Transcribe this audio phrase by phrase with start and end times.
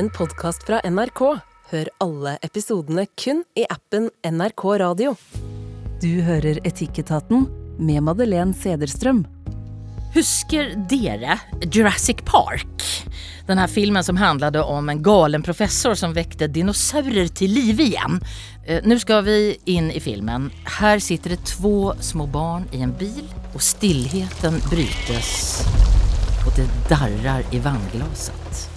[0.00, 1.20] en podkast fra NRK.
[1.70, 5.10] Hør alle episodene kun i appen NRK Radio.
[6.00, 7.44] Du hører Etikketaten
[7.76, 9.26] med Madeleine Sederstrøm.
[10.14, 11.36] Husker dere
[11.66, 12.86] Jurassic Park?
[13.50, 18.22] Den her filmen som handlade om en galen professor som vekte dinosaurer til liv igjen.
[18.88, 19.38] Nå skal vi
[19.68, 20.48] inn i filmen.
[20.80, 25.64] Her sitter det två små barn i en bil og stillheten brytes
[26.46, 28.69] Og det darrer i vannglaset.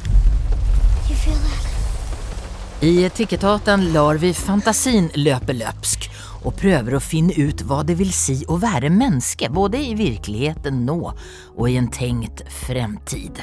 [2.84, 6.10] I Etikettaten lar vi fantasin løpe løpsk
[6.44, 10.82] og prøver å finne ut hva det vil si å være menneske, både i virkeligheten
[10.84, 13.40] nå og i en tenkt fremtid.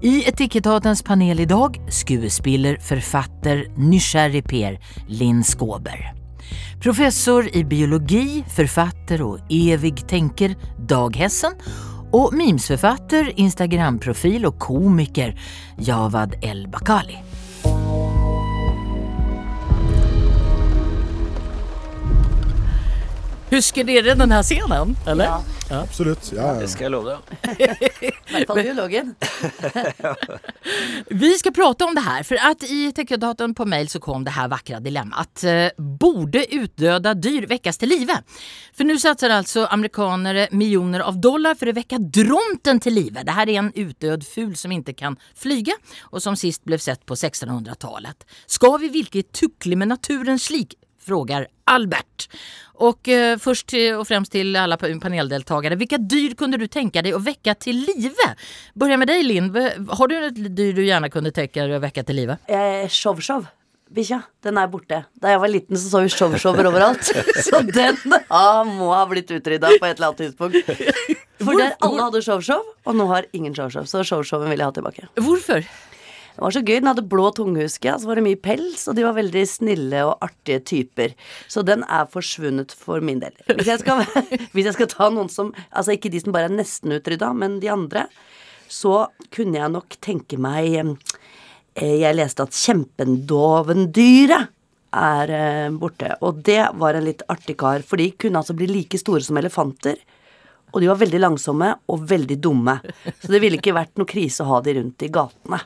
[0.00, 4.78] I Etikettatens panel i dag skuespiller, forfatter, nysgjerrig Per
[5.10, 6.14] Linn Skåber.
[6.80, 10.54] Professor i biologi, forfatter og evig tenker
[10.88, 11.58] Dag Hessen.
[12.12, 15.40] Og memesforfatter, Instagramprofil och komiker
[15.76, 17.18] Javad El Bakali.
[23.50, 24.96] Husker dere denne scenen?
[25.06, 25.24] Eller?
[25.24, 25.57] Ja.
[25.70, 26.32] Absolutt.
[26.32, 26.60] Ja, ja.
[26.60, 27.20] Det skal jeg love deg.
[28.08, 29.10] I hvert fall biologen.
[31.22, 34.36] Vi skal prate om det her, for at i Techdatorn på mail så kom det
[34.36, 35.44] her vackra dilemmaet.
[35.44, 38.16] Eh, borde utdøda dyr vekkes til live?
[38.76, 43.26] For nå satser altså amerikanere miljoner av dollar for å vekke dronten til live.
[43.28, 45.76] Det her er en utdød ful som ikke kan flyga
[46.12, 48.24] og som sist ble sett på 1600-tallet.
[48.46, 50.78] Ska vi vilket tukle med naturens lik?
[51.08, 52.28] Frågar Albert.
[52.78, 55.74] Och eh, först och främst till alla paneldeltagare.
[55.74, 58.34] Vilka dyr kunde du tänka dig att väcka till live?
[58.74, 59.54] Börja med dig Linn.
[59.88, 62.36] Har du ett dyr du gärna kunde tänka dig att väcka till live?
[62.46, 63.46] Eh, Show-show.
[63.90, 64.20] Bikkja.
[64.44, 65.00] Den er borte.
[65.16, 67.08] Da jeg var liten, så så vi show-shower overalt.
[67.46, 67.96] Så den
[68.28, 70.56] ah, må ha blitt utrydda på et eller annet tidspunkt.
[71.44, 73.86] For der alle hadde show-show, og nå har ingen show-show.
[73.88, 75.08] Så show-showen vil jeg ha tilbake.
[75.16, 75.64] Hvorfor?
[76.38, 76.76] Det var så gøy.
[76.78, 80.22] Den hadde blå tungehuske, så var det mye pels, og de var veldig snille og
[80.22, 81.16] artige typer.
[81.50, 83.34] Så den er forsvunnet for min del.
[83.48, 84.04] Hvis jeg skal,
[84.54, 87.58] hvis jeg skal ta noen som Altså ikke de som bare er nesten utrydda, men
[87.58, 88.06] de andre,
[88.70, 94.46] så kunne jeg nok tenke meg eh, Jeg leste at kjempendovendyret
[94.94, 96.22] er eh, borte.
[96.22, 99.34] Og det var en litt artig kar, for de kunne altså bli like store som
[99.42, 99.98] elefanter.
[100.72, 102.78] Og de var veldig langsomme og veldig dumme.
[103.22, 105.60] Så det ville ikke vært noe krise å ha de rundt i gatene.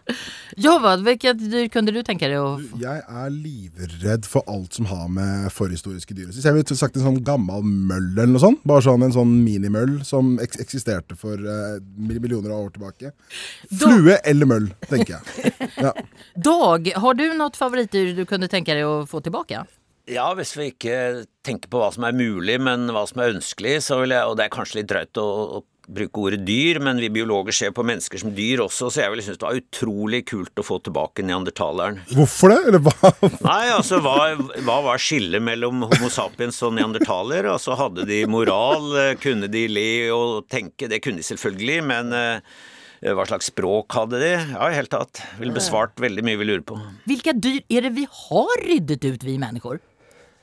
[0.63, 5.09] Jovad, hvilket dyr kunne du tenke deg å Jeg er livredd for alt som har
[5.13, 6.39] med forhistoriske dyr å gjøre.
[6.39, 8.63] Så jeg ville sagt en sånn gammel møll eller noe sånt.
[8.69, 13.13] Bare sånn en sånn minimøll som eks eksisterte for eh, millioner av år tilbake.
[13.73, 15.53] Flue eller møll, tenker jeg.
[15.83, 15.91] Ja.
[16.37, 19.65] Dag, har du noe favoritdyr du kunne tenke deg å få tillbaka?
[20.11, 23.77] Ja, hvis vi ikke tenker på hva som er mulig, men hva som er ønskelig,
[23.87, 25.27] så vil jeg Og det er kanskje litt drøyt å,
[25.61, 25.61] å
[25.93, 29.25] bruke ordet dyr, men vi biologer ser på mennesker som dyr også, så jeg ville
[29.27, 32.01] synes det var utrolig kult å få tilbake neandertaleren.
[32.15, 32.59] Hvorfor det?
[32.71, 33.13] Eller hva?
[33.49, 34.17] Nei, altså hva,
[34.63, 37.51] hva var skillet mellom Homo sapiens og neandertaler?
[37.51, 40.91] Altså hadde de moral, kunne de le og tenke?
[40.91, 42.59] Det kunne de selvfølgelig, men eh,
[43.13, 44.35] hva slags språk hadde de?
[44.39, 45.25] Ja, i hele tatt.
[45.43, 46.79] Ville besvart veldig mye vi lurer på.
[47.11, 49.83] Hvilke dyr er det vi har ryddet ut, vi människor?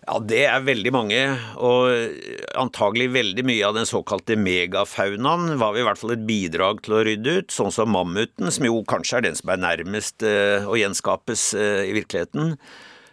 [0.10, 1.20] Ja, det er veldig mange,
[1.62, 2.16] og
[2.58, 7.04] antagelig veldig mye av den såkalte megafaunaen var i hvert fall et bidrag til å
[7.06, 10.80] rydde ut, sånn som mammuten, som jo kanskje er den som er nærmest eh, å
[10.82, 12.56] gjenskapes eh, i virkeligheten.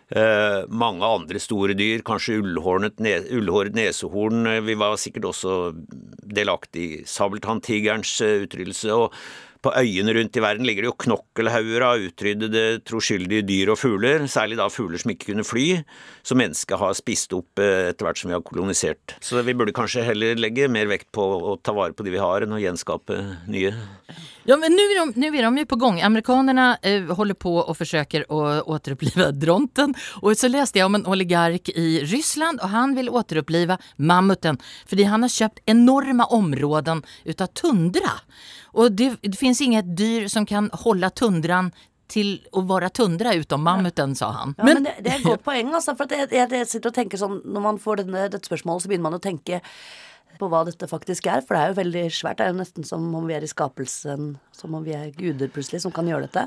[0.09, 3.19] Eh, mange andre store dyr, kanskje ullhåret, ne
[3.77, 4.47] nesehorn.
[4.55, 5.75] eh, Vi var sikkert også
[6.25, 8.89] delaktig i sabeltanntigerens utryddelse.
[8.89, 9.13] og
[9.66, 14.27] på øyene rundt i verden ligger det jo knokkelhauger av utryddede troskyldige dyr og fugler,
[14.31, 15.66] særlig da fugler som ikke kunne fly,
[16.27, 19.16] som mennesket har spist opp eh, etter hvert som vi har kolonisert.
[19.19, 22.22] Så vi burde kanskje heller legge mer vekt på å ta vare på de vi
[22.22, 23.19] har, enn å gjenskape
[23.50, 23.75] nye.
[24.47, 26.00] Ja, men nu är, de, nu de ju på gång.
[26.00, 29.94] Amerikanerna eh, håller på och försöker å, återuppliva dronten.
[30.22, 35.03] Och så läste jag om en oligark i Ryssland og han vil återuppliva mammuten Fordi
[35.03, 38.15] han har kjøpt enorme områden utav tundra.
[38.76, 41.70] Och det, det finns inget dyr som kan hålla tundran
[42.06, 44.54] till att vara tundra utom mammuten, sa han.
[44.59, 45.95] Ja, men, det, det er et godt poeng, altså.
[45.97, 49.09] For jeg, jeg, sitter og tenker sånn Når man får denne, dette spørsmålet, så begynner
[49.09, 49.62] man å tenke
[50.36, 51.41] på hva dette faktisk er.
[51.41, 52.39] For det er jo veldig svært.
[52.39, 55.48] Det er jo nesten som om vi er i skapelsen, som om vi er guder
[55.56, 56.45] plutselig, som kan gjøre dette.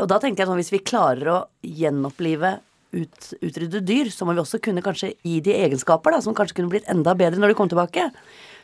[0.00, 2.56] Og da tenker jeg sånn, hvis vi klarer å gjenopplive
[2.96, 6.62] ut, utrydde dyr, så må vi også kunne kanskje gi de egenskaper da, som kanskje
[6.62, 8.08] kunne blitt enda bedre når de kom tilbake.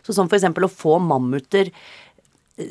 [0.04, 1.68] Så som eksempel å få mammuter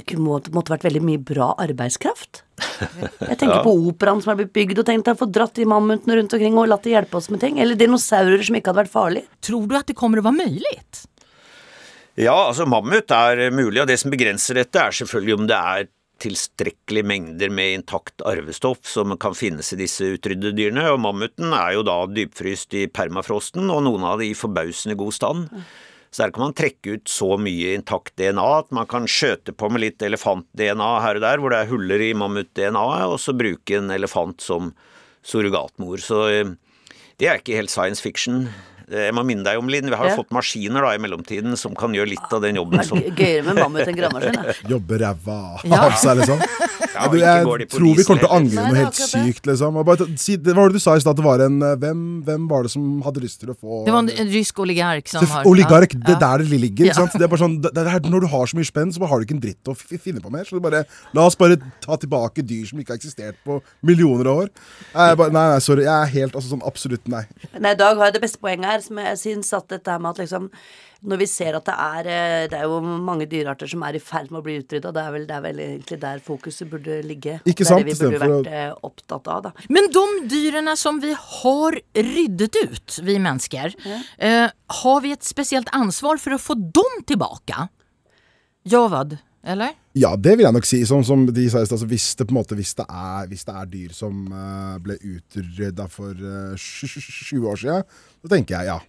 [0.08, 2.44] kunne måtte, måtte vært veldig mye bra arbeidskraft.
[3.30, 6.18] Jeg tenker på operaen som er blitt bygd, og tenkt å få dratt de mammutene
[6.20, 7.62] rundt omkring og latt de hjelpe oss med ting.
[7.64, 9.30] Eller dinosaurer som ikke hadde vært farlige.
[9.48, 10.80] Tror du at det kommer å være mulig?
[12.18, 15.92] Ja, altså mammut er mulig, og det som begrenser dette er selvfølgelig om det er
[16.18, 20.88] tilstrekkelige mengder med intakt arvestoff som kan finnes i disse utryddede dyrene.
[20.94, 25.14] Og mammuten er jo da dypfryst i permafrosten, og noen av de i forbausende god
[25.14, 25.46] stand.
[26.18, 29.68] Så der kan man trekke ut så mye intakt DNA at man kan skjøte på
[29.70, 33.76] med litt elefant-DNA her og der, hvor det er huller i mammut-DNA-et, og så bruke
[33.78, 34.72] en elefant som
[35.22, 36.02] surrogatmor.
[36.02, 36.56] Så eh,
[37.22, 38.48] det er ikke helt science fiction.
[38.88, 40.20] Jeg må minne deg om, Linn, vi har jo Ja.
[40.22, 43.60] fått maskiner da i mellomtiden som kan gjøre litt av den jobben som Gøyere med
[43.60, 44.38] mammut enn gravemaskin.
[44.40, 44.54] da.
[44.74, 45.82] Jobber ræva Ja.
[45.90, 46.40] av seg, liksom.
[46.98, 49.76] Ja, jeg, jeg tror vi kommer til å angre noe helt sykt, liksom.
[49.78, 52.00] Og bare, si, det var det du sa i stad, det var en eh, hvem,
[52.26, 55.12] hvem var det som hadde lyst til å få Det var en, en rysk oligark
[55.12, 56.22] som har Oligark, det er ja.
[56.24, 56.88] der det ligger.
[56.88, 57.14] Ikke sant?
[57.14, 59.20] Det er bare sånn, det, det er, når du har så mye spenn, så har
[59.22, 60.48] du ikke en dritt å f finne på mer.
[60.48, 60.82] Så det bare,
[61.14, 64.50] la oss bare ta tilbake dyr som ikke har eksistert på millioner av år.
[64.96, 65.86] Jeg bare, nei, nei, sorry.
[65.86, 67.26] Jeg er helt altså, sånn absolutt nei.
[67.60, 70.50] Nei, Dag har det beste poenget her, som jeg syns at dette med at liksom
[71.08, 74.02] Når vi ser at det er eh, Det er jo mange dyrearter som er i
[74.02, 77.00] ferd med å bli utrydda, det er vel, det er vel egentlig der fokuset burde
[77.06, 77.38] ligge.
[77.46, 79.54] Ikke det er det vi burde vært eh, opptatt av, da.
[79.74, 83.78] Men de dyrene som vi har ryddet ut, vi mennesker,
[84.18, 84.48] eh,
[84.82, 87.68] har vi et spesielt ansvar for å få dem tilbake?
[88.68, 89.78] Javad, eller?
[89.98, 90.82] Ja, det vil jeg nok si.
[90.88, 94.28] Som, som de sa i stad, hvis Hvis det er, hvis det er dyr som
[94.32, 97.84] uh, ble utrydda for uh, 20 år siden,
[98.22, 98.80] så tenker jeg ja.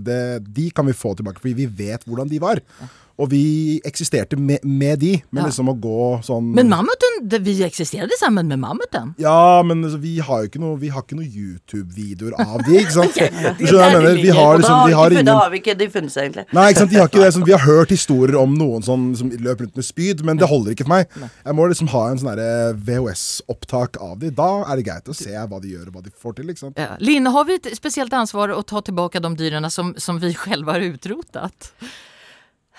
[0.00, 2.62] Det, de kan vi få tilbake, fordi vi vet hvordan de var.
[3.14, 5.48] Og vi eksisterte med, med de, men Ja.
[5.48, 9.14] liksom å gå sånn Men mammuten, det, vi eksisterte sammen med mammuten.
[9.22, 12.80] Ja, men altså, vi har jo ikke noe Vi har ikke noe YouTube-videoer av de,
[12.80, 13.14] ikke sant?
[13.58, 14.22] Du skjønner jeg mener?
[14.22, 16.46] Vi har liksom de har ingen da har vi ikke de funnet seg, egentlig.
[16.56, 17.30] Nei, ikke sant, de har ikke det.
[17.36, 20.48] Sånn, vi har hørt historier om noen som, som løp rundt med spyd, men det
[20.50, 21.18] holder ikke for meg.
[21.44, 22.42] Jeg må liksom ha en sånn
[22.88, 24.32] VHS-opptak av de.
[24.34, 26.50] Da er det greit å se hva de gjør og hva de får til.
[26.50, 26.80] ikke sant?
[26.80, 26.96] Ja.
[27.02, 30.70] Line, har vi et spesielt ansvar å ta tilbake de dyrene som, som vi selv
[30.72, 31.72] har utrotat?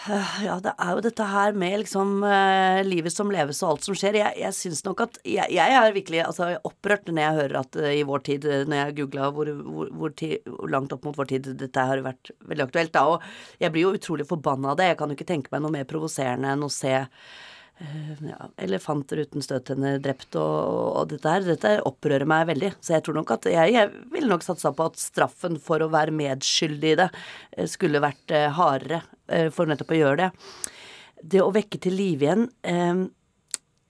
[0.05, 3.97] Ja, det er jo dette her med liksom uh, livet som leves og alt som
[3.97, 4.19] skjer.
[4.19, 7.79] Jeg, jeg syns nok at jeg, jeg er virkelig altså, opprørt når jeg hører at
[7.81, 10.13] uh, i vår tid, når jeg googla hvor, hvor, hvor,
[10.45, 13.05] hvor langt opp mot vår tid dette har vært veldig aktuelt, da.
[13.15, 14.91] Og jeg blir jo utrolig forbanna av det.
[14.91, 16.93] Jeg kan jo ikke tenke meg noe mer provoserende enn å se
[17.80, 21.44] ja, elefanter uten støttenner drept og, og dette her.
[21.44, 22.72] Dette opprører meg veldig.
[22.80, 25.92] Så jeg tror nok at jeg, jeg ville nok satsa på at straffen for å
[25.94, 30.31] være medskyldig i det eh, skulle vært eh, hardere eh, for nettopp å gjøre det.
[31.36, 33.06] Det å vekke til live igjen eh,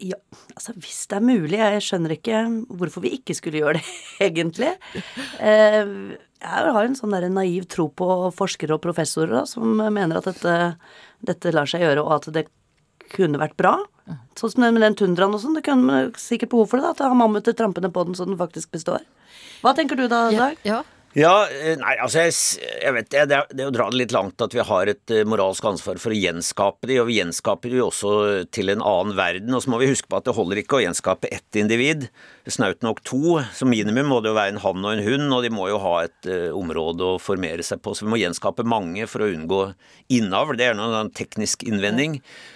[0.03, 0.17] ja,
[0.51, 1.59] altså hvis det er mulig.
[1.61, 2.41] Jeg skjønner ikke
[2.81, 3.85] hvorfor vi ikke skulle gjøre det,
[4.27, 4.73] egentlig.
[5.39, 5.95] Eh,
[6.45, 10.27] jeg har en sånn der naiv tro på forskere og professorer da, som mener at
[10.33, 10.57] dette,
[11.25, 12.47] dette lar seg gjøre, og at det
[13.13, 13.77] kunne vært bra.
[14.37, 15.55] Sånn som den med den tundraen og sånn.
[15.57, 18.27] Det kunne man sikkert behov for det, da, at har mammuter trampende på den så
[18.27, 19.05] den faktisk består.
[19.63, 20.59] Hva tenker du da, Dag?
[20.67, 20.83] Ja.
[21.15, 22.33] Ja, ja nei, altså jeg,
[22.83, 24.89] jeg vet det, det er, det er å dra det litt langt at vi har
[24.91, 28.11] et eh, moralsk ansvar for å gjenskape de, og vi gjenskaper de jo også
[28.51, 29.53] til en annen verden.
[29.55, 32.09] Og så må vi huske på at det holder ikke å gjenskape ett individ.
[32.51, 33.37] Snaut nok to.
[33.55, 35.79] Som minimum må det jo være en hann og en hund, og de må jo
[35.85, 37.95] ha et uh, område å formere seg på.
[37.95, 39.61] Så vi må gjenskape mange for å unngå
[40.19, 40.59] innavl.
[40.59, 42.19] Det er noen sånn teknisk innvending.
[42.19, 42.54] Eh,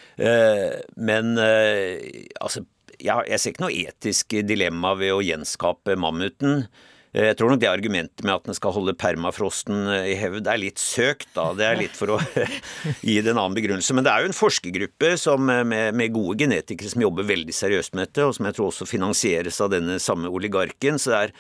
[0.99, 2.65] men eh, altså
[2.99, 6.65] jeg ser ikke noe etisk dilemma ved å gjenskape mammuten.
[7.13, 10.49] Eh, Jeg tror nok det argumentet med at den skal holde permafrosten eh, i hevd
[10.51, 11.45] er litt søkt, da.
[11.57, 12.19] Det er litt for å
[13.07, 13.95] gi det en annen begrunnelse.
[13.95, 17.55] Men det er jo en forskergruppe som, eh, med, med gode genetikere som jobber veldig
[17.55, 20.99] seriøst med dette, og som jeg tror også finansieres av denne samme oligarken.
[20.99, 21.35] Så det er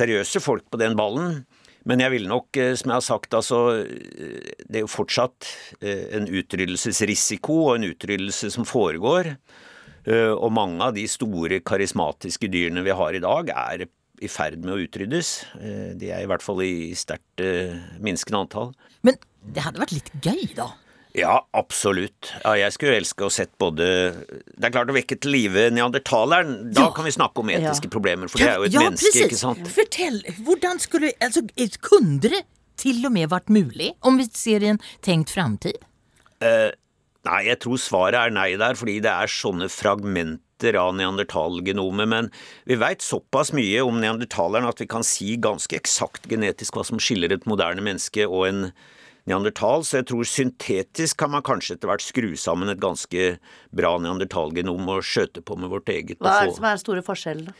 [0.00, 1.42] seriøse folk på den ballen.
[1.88, 5.48] Men jeg ville nok, eh, som jeg har sagt, altså eh, Det er jo fortsatt
[5.80, 9.34] eh, en utryddelsesrisiko og en utryddelse som foregår.
[10.08, 13.82] Og mange av de store karismatiske dyrene vi har i dag, er
[14.24, 15.32] i ferd med å utryddes.
[16.00, 17.42] De er i hvert fall i sterkt
[18.00, 18.70] minskende antall.
[19.04, 19.18] Men
[19.52, 20.70] det hadde vært litt gøy, da.
[21.16, 22.32] Ja, absolutt.
[22.44, 23.86] Ja, jeg skulle elske å sett både
[24.28, 26.72] Det er klart å vekke til live neandertaleren.
[26.74, 26.90] Da Ja.
[26.92, 27.90] kan vi snakke om etiske Ja.
[27.90, 29.26] problemer, for det er jo et ja, menneske, precis.
[29.26, 29.66] ikke sant?
[29.68, 31.42] Fortell, hvordan skulle altså,
[31.80, 32.44] Kunne det
[32.76, 35.78] til og med vært mulig, om vi ser i en tenkt framtid?
[36.40, 42.08] Nei, jeg tror svaret er nei der, fordi det er sånne fragmenter av neandertalgenomet.
[42.08, 42.30] Men
[42.66, 46.98] vi veit såpass mye om neandertaleren at vi kan si ganske eksakt genetisk hva som
[47.02, 48.72] skiller et moderne menneske og en
[49.28, 53.28] neandertal, så jeg tror syntetisk kan man kanskje etter hvert skru sammen et ganske
[53.76, 56.18] bra neandertalgenom og skjøte på med vårt eget.
[56.22, 57.50] Hva er det som er den store forskjellen?
[57.50, 57.56] da?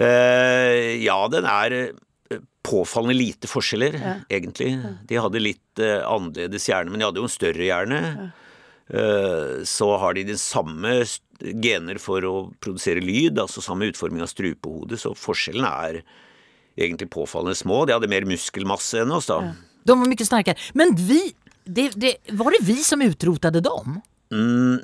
[0.00, 3.98] Uh, ja, den er eh, påfallende lite forskjeller,
[4.30, 4.76] egentlig.
[5.08, 8.30] De hadde litt uh, annerledes hjerne, men de hadde jo en større hjerne.
[8.90, 10.96] Eh, så har de de samme
[11.62, 16.00] gener for å produsere lyd, altså samme utforming av strupehodet, så forskjellene er
[16.80, 17.84] egentlig påfallende små.
[17.86, 19.52] De hadde mer muskelmasse enn oss, da.
[19.84, 20.56] De var mycket starkare.
[20.74, 21.22] Men vi,
[21.64, 24.00] det, det, var det vi som utrotade dem?
[24.30, 24.78] Mm,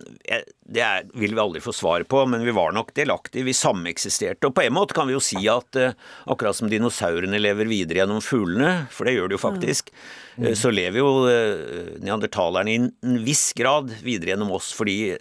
[0.66, 3.46] det er, vil vi aldri få svar på, men vi var nok delaktige.
[3.46, 4.48] Vi sameksisterte.
[4.48, 5.94] Og på en måte kan vi jo si at eh,
[6.26, 9.92] akkurat som dinosaurene lever videre gjennom fuglene, for det gjør de jo faktisk,
[10.40, 15.14] eh, så lever jo eh, neandertalerne i en viss grad videre gjennom oss, fordi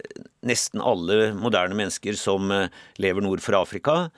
[0.46, 2.66] nesten alle moderne mennesker som eh,
[3.02, 4.08] lever nord for Afrika,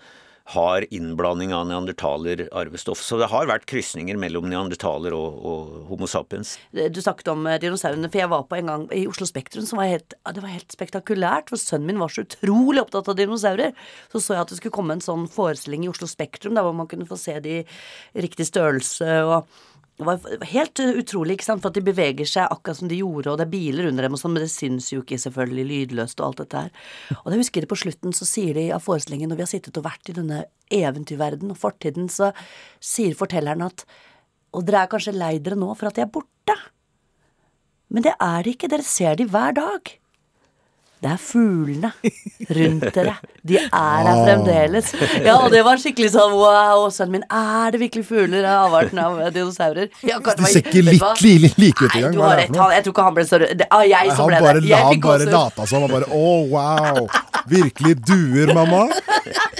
[0.54, 3.02] har innblanding av neandertaler-arvestoff.
[3.04, 6.54] Så det har vært krysninger mellom neandertaler og, og Homo sapiens.
[6.72, 9.82] Du snakket om eh, dinosaurene, for jeg var på en gang i Oslo Spektrum, som
[9.82, 11.52] var helt, det var helt spektakulært.
[11.52, 13.76] For sønnen min var så utrolig opptatt av dinosaurer.
[14.12, 16.76] Så så jeg at det skulle komme en sånn forestilling i Oslo Spektrum, der hvor
[16.76, 19.18] man kunne få se de i riktig størrelse.
[19.28, 19.66] og
[19.98, 23.32] det var helt utrolig, ikke sant, for at de beveger seg akkurat som de gjorde,
[23.32, 26.22] og det er biler under dem og sånn, men det syns jo ikke selvfølgelig lydløst
[26.22, 26.84] og alt dette her.
[27.16, 29.80] Og da husker jeg på slutten, så sier de av forestillingen, når vi har sittet
[29.80, 32.30] og vært i denne eventyrverdenen og fortiden, så
[32.78, 33.88] sier fortelleren at
[34.56, 36.54] Og dere er kanskje lei dere nå for at de er borte.
[37.92, 39.90] Men det er de ikke, dere ser de hver dag.
[40.98, 41.92] Det er fuglene
[42.58, 43.12] rundt dere.
[43.46, 44.88] De er her fremdeles.
[45.22, 48.98] Ja, og det var skikkelig sånn wow, sønnen min, er det virkelig fugler av avarten
[48.98, 49.92] av dinosaurer?
[50.02, 52.16] Ja, De ser ikke litt li, like ut engang.
[52.16, 52.50] du har rett.
[52.58, 53.54] Han, jeg tror ikke han ble så rød.
[53.62, 54.74] Det- Ah, jeg som ble det.
[54.74, 55.86] han bare lata som.
[55.86, 57.06] Han bare Å, wow!
[57.48, 58.88] Virkelig duer, mamma.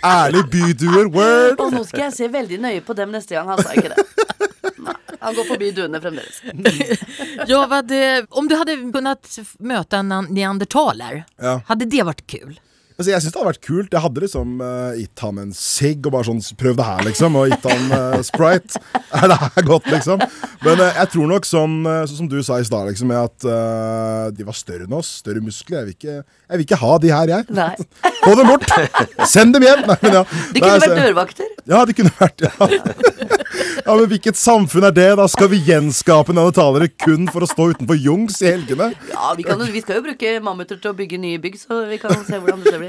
[0.05, 1.07] Ærlig byduer.
[1.15, 1.61] Word.
[1.61, 3.47] Og nå skal jeg se veldig nøye på dem neste gang.
[3.55, 4.05] Han sa ikke det.
[5.21, 6.43] Han går forbi duene fremdeles.
[7.47, 11.61] Ja, vad, eh, om du hade kunnat möta en neandertaler, Ja.
[11.67, 12.61] hade det varit kul?
[12.99, 13.93] Altså, jeg syns det hadde vært kult.
[13.95, 17.37] Jeg hadde liksom uh, gitt han en sigg og bare sånn prøv det her, liksom.
[17.39, 18.81] Og gitt han uh, sprite.
[19.15, 20.25] Er det her godt, liksom?
[20.67, 23.21] Men uh, jeg tror nok sånn, eh, sånn som du sa i stad, liksom, med
[23.23, 25.13] at de var større enn oss.
[25.23, 25.85] Større muskler.
[25.85, 27.47] Jeg vil ikke, jeg vil ikke ha de her, jeg.
[27.55, 27.71] Nei.
[28.25, 28.67] Få dem bort!
[29.31, 29.85] Send dem hjem!
[29.87, 30.25] Nei, men ja.
[30.27, 31.55] De Nei, kunne altså- vært dørvakter.
[31.69, 32.51] Ja, de kunne vært ja.
[32.65, 35.09] ja, men hvilket samfunn er det?
[35.21, 38.91] Da skal vi gjenskape denne talere kun for å stå utenfor Jungs i helgene?
[39.13, 42.01] Ja, vi, kan, vi skal jo bruke mammuter til å bygge nye bygg, så vi
[42.01, 42.88] kan se hvordan det blir.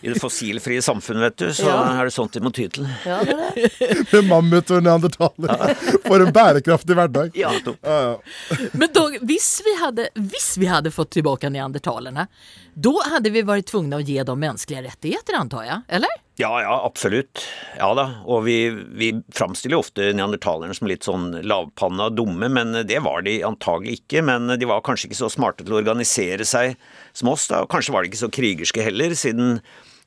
[0.00, 1.76] I det fossilfrie samfunnet, vet du, så Ja.
[2.00, 2.86] er det sånt de må ty til.
[3.06, 3.96] Ja, det er det.
[4.12, 5.74] Med mammut og neandertalere.
[6.06, 7.30] For en bærekraftig hverdag.
[7.38, 7.52] Ja.
[7.82, 8.58] Ja, ja.
[8.72, 12.26] Men då, hvis, vi hadde, hvis vi hadde fått tilbake neandertalerne,
[12.74, 15.80] da hadde vi vært tvungne å ge dem menneskelige rettigheter, antar jeg?
[15.88, 16.18] eller?
[16.40, 17.42] Ja, ja, absolutt.
[17.76, 18.06] Ja da.
[18.24, 23.42] Og vi, vi framstiller ofte neandertalerne som litt sånn lavpanna dumme, men det var de
[23.44, 24.22] antagelig ikke.
[24.24, 26.78] Men de var kanskje ikke så smarte til å organisere seg
[27.12, 27.60] som oss, da.
[27.64, 29.60] Og kanskje var de ikke så krigerske heller, siden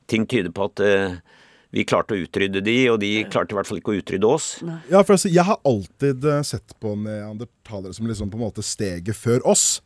[0.09, 1.19] ting tyder på at uh,
[1.73, 4.47] vi klarte å utrydde de, og de klarte i hvert fall ikke å utrydde oss.
[4.91, 8.65] Ja, for altså, Jeg har alltid eh, sett på neandertalere som liksom på en måte
[8.65, 9.81] steget før oss.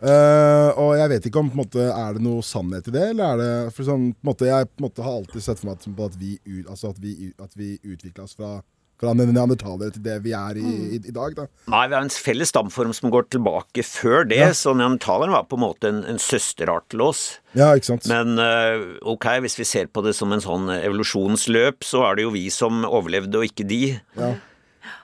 [0.00, 3.06] Eh, og jeg vet ikke om på en måte, er det noe sannhet i det,
[3.12, 5.60] eller er det for sånn, på en måte, Jeg på en måte, har alltid sett
[5.60, 8.62] for meg at, at vi, altså at vi, at vi utvikla oss fra,
[9.00, 10.64] fra neandertalere til det vi er i,
[10.96, 11.36] i, i dag.
[11.36, 11.46] da.
[11.72, 15.60] Nei, vi har en felles stamform som går tilbake før det, så neandertaleren var på
[15.60, 17.24] en måte en, en søsterart til oss.
[17.52, 18.08] Ja, ikke sant?
[18.08, 22.28] Men eh, ok, hvis vi ser på det som en sånn evolusjonsløp, så er det
[22.28, 23.84] jo vi som overlevde, og ikke de.
[24.16, 24.38] Ja.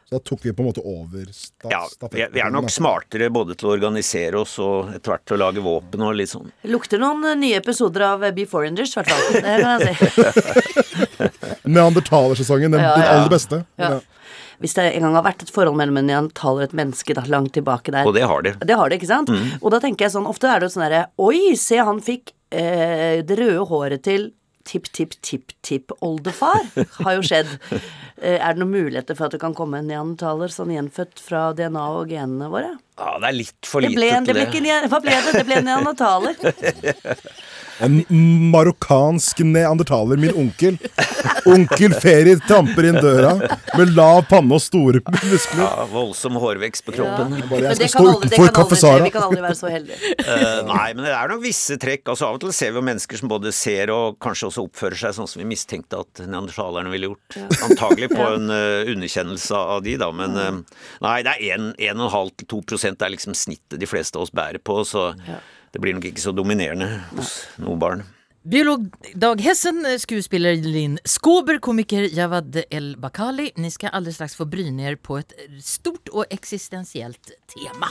[0.09, 1.81] Så da tok vi på en måte over sta Ja,
[2.13, 5.35] vi er, vi er nok smartere både til å organisere oss og etter hvert til
[5.35, 6.53] å lage våpen og litt sånn.
[6.71, 9.25] Lukter noen eh, nye episoder av eh, Be Foreigners, i hvert fall.
[9.35, 11.51] Det kan jeg si.
[11.75, 13.65] Neandertalersesongen, den, Ja, den aller beste.
[13.83, 13.97] Ja.
[13.97, 14.31] Ja.
[14.63, 17.27] Hvis det en gang har vært et forhold mellom en neandertaler og et menneske da,
[17.29, 18.55] langt tilbake der Og det har de.
[18.63, 19.35] Det har de, ikke sant?
[19.59, 22.31] Og da tenker jeg sånn, ofte er det jo sånn derre Oi, se, han fikk
[22.55, 24.31] eh, det røde håret til
[24.69, 26.67] tipp-tipp-tipp-tipp-oldefar.
[27.05, 27.49] Har jo skjedd.
[28.17, 31.49] Eh, er det noen muligheter for at det kan komme en neandertaler sånn gjenfødt fra
[31.59, 32.73] DNA og genene våre?
[32.99, 35.33] Ja, det er litt for Det lite ble, en- det ble ikke hva ble det?
[35.41, 36.35] Det ble en neandertaler.
[37.85, 37.99] En
[38.51, 40.79] marokkansk neandertaler, min onkel.
[41.47, 43.35] Onkel Feri tramper inn døra
[43.77, 45.61] med lav panne og store muskler.
[45.63, 47.35] Ja, voldsom hårvekst på kroppen.
[47.51, 48.79] Bare, Men jeg det skal kan stå aldri- utenfor Kaffe.
[48.81, 49.05] Sara.
[49.05, 50.15] Vi kan aldri være så heldige.
[50.23, 52.07] Uh, nei, men det er nok visse trekk.
[52.15, 54.99] Altså Av og til ser vi jo mennesker som både ser og kanskje også oppfører
[55.03, 57.39] seg sånn som vi mistenkte at neandertalerne ville gjort.
[57.69, 60.11] Antagelig på en uh, underkjennelse av de, da.
[60.17, 64.63] Men uh, nei, det er 1,5-2 prosent er liksom snittet de fleste av oss bærer
[64.65, 65.11] på, så
[65.73, 68.05] det blir nok ikke så dominerende hos noe barn.
[68.47, 68.85] Biolog
[69.19, 73.49] Dag Hessen, skuespiller Linn Skåber, komiker Javad El Bakali.
[73.59, 77.91] Ni skal alldeles straks få bryne dere på et stort og eksistensielt tema.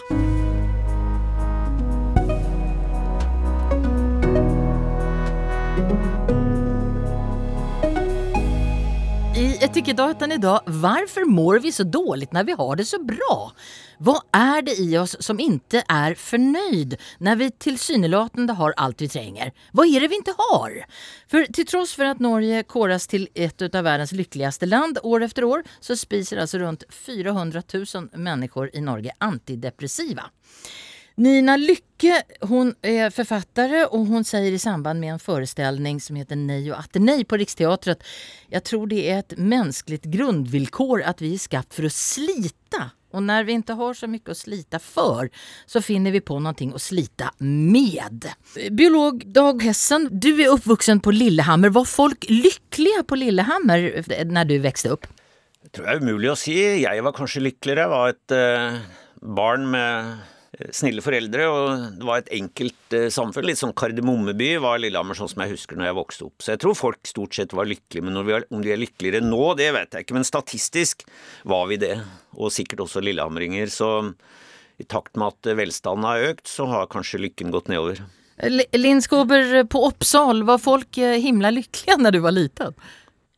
[9.62, 9.92] I
[10.34, 13.52] idag, varför mår vi så dåligt när vi har det så bra?
[13.98, 19.10] Vad är det i oss som inte är förnöjd när vi tillsynelatande har allt vi
[19.10, 19.54] tränger?
[19.72, 20.86] Vad är det vi inte har?
[21.28, 25.44] För till trots för att Norge koras till ett av världens lyckligaste land år efter
[25.44, 30.24] år så spiser alltså runt 400 000 människor i Norge antidepressiva.
[31.18, 36.36] Nina Lycke hon är författare och hon säger i samband med en föreställning som heter
[36.36, 38.04] Nej och atter nej på Riksteatret.
[38.48, 42.92] Jag tror det är ett mänskligt grundvillkor att vi är skapt för att slita.
[43.12, 45.30] Och när vi inte har så mycket att slita för
[45.66, 48.28] så finner vi på någonting att slita med.
[48.72, 51.70] Biolog Dag Hessen, du är uppvuxen på Lillehammer.
[51.70, 55.08] Var folk lyckliga på Lillehammer när du växte upp?
[55.64, 56.54] Det tror jeg er umulig å si.
[56.84, 57.88] Jeg var kanskje lykkeligere.
[57.88, 58.76] Jeg var et eh,
[59.36, 60.35] barn med
[60.76, 63.48] snille foreldre, og det var et enkelt eh, samfunn.
[63.50, 66.44] Litt sånn Kardemommeby var Lillehammer sånn som jeg husker når jeg vokste opp.
[66.44, 69.44] Så jeg tror folk stort sett var lykkelige, men er, om de er lykkeligere nå,
[69.60, 70.18] det vet jeg ikke.
[70.18, 71.06] Men statistisk
[71.48, 71.96] var vi det,
[72.36, 73.72] og sikkert også lillehammeringer.
[73.74, 73.90] Så
[74.82, 78.04] i takt med at velstanden har økt, så har kanskje lykken gått nedover.
[78.76, 82.78] Linn Skåber, på Oppsal, var folk eh, himla lykkelige når du var liten?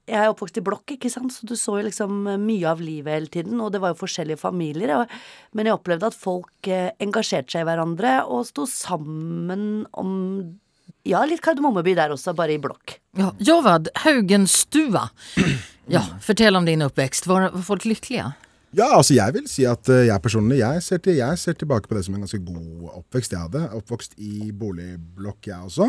[0.08, 3.12] Jeg er oppvokst i blokk, ikke sant, så du så jo liksom mye av livet
[3.12, 5.12] hele tiden, og det var jo forskjellige familier, og,
[5.52, 10.14] men jeg opplevde at folk eh, engasjerte seg i hverandre og sto sammen om
[11.08, 12.98] Ja, litt Kardemommeby der også, bare i blokk.
[13.20, 15.10] Ja, Jovad Haugenstua.
[15.88, 17.30] Ja, fortell om din oppvekst.
[17.32, 18.34] Var, var folk lyckliga?
[18.77, 21.89] Ja, altså jeg vil si at eh, jeg personlig jeg ser, til, jeg ser tilbake
[21.89, 23.62] på det som en ganske god oppvekst jeg hadde.
[23.79, 25.88] Oppvokst i boligblokk, jeg også.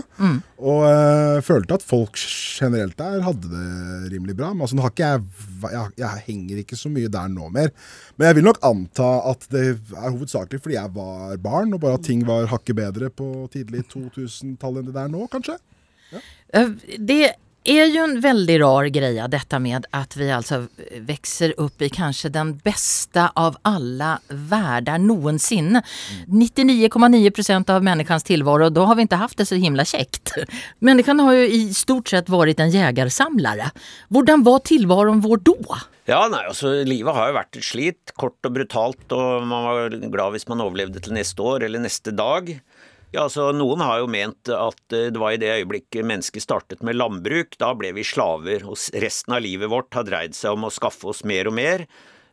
[0.56, 4.54] Og øh, følte at folk generelt der hadde det rimelig bra.
[4.54, 5.26] Men altså, nå har ikke jeg,
[5.74, 7.74] jeg, jeg henger ikke så mye der nå mer.
[8.16, 11.98] Men jeg vil nok anta at det er hovedsakelig fordi jeg var barn, og bare
[12.00, 15.58] at ting var hakket bedre på tidlig 2000-tallet enn det der nå, kanskje.
[16.14, 16.24] Ja.
[16.96, 17.20] Det
[17.68, 22.28] är ju en väldigt rar grej detta med att vi alltså växer upp i kanske
[22.28, 25.80] den bästa av alla världar någonsin.
[26.26, 30.34] 99,9 procent av människans tillvaro, då har vi inte haft det så himla käckt.
[30.78, 33.70] Människan har ju i stort sett varit en jägarsamlare.
[34.08, 35.76] Hvordan var tillvaron vår då?
[36.08, 39.96] Ja, nei, altså livet har jo vært et slit, kort og brutalt, og man var
[40.08, 42.48] glad hvis man overlevde til neste år eller neste dag.
[43.08, 46.82] Ja, altså Noen har jo ment at eh, det var i det øyeblikket mennesket startet
[46.84, 50.68] med landbruk, da ble vi slaver, og resten av livet vårt har dreid seg om
[50.68, 51.86] å skaffe oss mer og mer,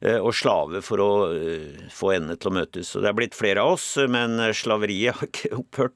[0.03, 2.91] eh, og slave for å eh, få endene til å møtes.
[2.91, 5.95] Og det er blitt flere av oss, men slaveriet har ikke opphørt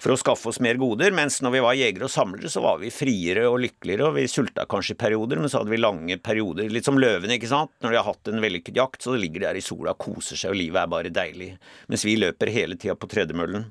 [0.00, 2.78] for å skaffe oss mer goder, mens når vi var jegere og samlere, så var
[2.80, 6.16] vi friere og lykkeligere, og vi sulta kanskje i perioder, men så hadde vi lange
[6.20, 7.72] perioder, litt som løvene, ikke sant.
[7.80, 10.40] Når de har hatt en vellykket jakt, så ligger de der i sola, og koser
[10.40, 11.52] seg, og livet er bare deilig,
[11.92, 13.68] mens vi løper hele tida på tredemøllen.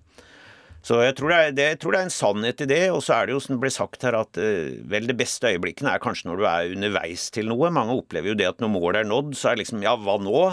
[0.86, 3.18] Så jeg tror, er, det, jeg tror det er en sannhet i det, og så
[3.18, 6.04] er det jo som det ble sagt her at eh, vel det beste øyeblikkene er
[6.04, 7.72] kanskje når du er underveis til noe.
[7.76, 10.16] Mange opplever jo det at når målet er nådd, så er det liksom ja, hva
[10.24, 10.46] nå?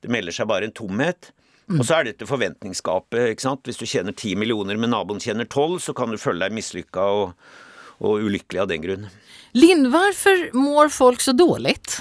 [0.00, 1.30] Det melder seg bare en tomhet.
[1.74, 3.64] Og så er dette forventningsgapet, ikke sant.
[3.66, 7.06] Hvis du tjener ti millioner, men naboen tjener tolv, så kan du føle deg mislykka
[7.20, 7.48] og,
[7.98, 9.08] og ulykkelig av den grunn.
[9.56, 11.98] Linn, hvorfor mår folk så dåligt?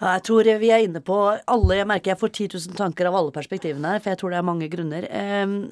[0.00, 3.18] Jeg tror vi er inne på alle Jeg merker jeg får 10 000 tanker av
[3.18, 5.06] alle perspektivene her, for jeg tror det er mange grunner.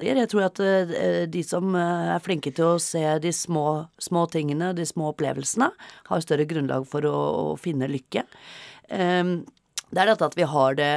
[0.05, 3.65] Jeg tror at eh, de som eh, er flinke til å se de små,
[3.97, 5.71] små tingene, de små opplevelsene,
[6.11, 7.15] har større grunnlag for å,
[7.53, 8.25] å finne lykke.
[8.89, 10.93] Det er dette at vi har det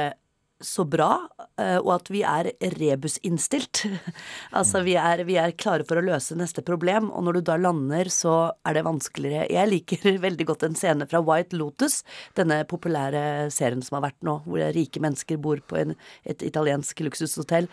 [0.63, 1.27] så bra,
[1.59, 3.83] eh, og at vi er rebusinnstilt.
[4.59, 7.57] altså vi er, vi er klare for å løse neste problem, og når du da
[7.59, 9.49] lander, så er det vanskeligere.
[9.51, 12.01] Jeg liker veldig godt en scene fra White Lotus,
[12.39, 15.95] denne populære serien som har vært nå, hvor rike mennesker bor på en,
[16.27, 17.69] et italiensk luksushotell.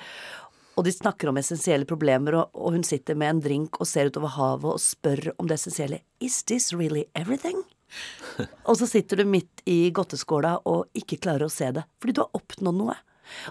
[0.78, 4.08] Og de snakker om essensielle problemer, og, og hun sitter med en drink og ser
[4.08, 6.00] utover havet og spør om det essensielle.
[6.20, 7.64] Is this really everything?
[8.68, 12.22] Og så sitter du midt i godteskåla og ikke klarer å se det, fordi du
[12.24, 12.96] har oppnådd noe.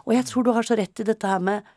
[0.06, 1.68] Og jeg tror du har så rett i dette her med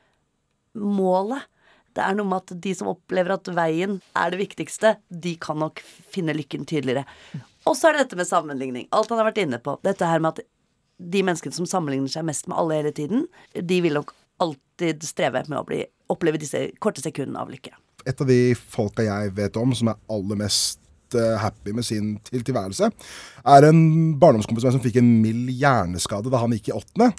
[0.78, 1.48] målet.
[1.92, 5.60] Det er noe med at de som opplever at veien er det viktigste, de kan
[5.60, 7.04] nok finne lykken tydeligere.
[7.68, 8.88] Og så er det dette med sammenligning.
[8.96, 9.76] Alt han har vært inne på.
[9.84, 10.46] Dette her med at
[11.02, 15.44] de menneskene som sammenligner seg mest med alle hele tiden, de vil nok alltid streve
[15.50, 17.74] med å bli, oppleve disse korte sekundene av lykke.
[18.08, 20.81] Et av de folka jeg vet om som er aller mest
[21.18, 22.90] eh, happy med sin til tilværelse,
[23.42, 23.82] er en
[24.20, 27.12] barndomskompis som fikk en mild hjerneskade da han gikk i åttende.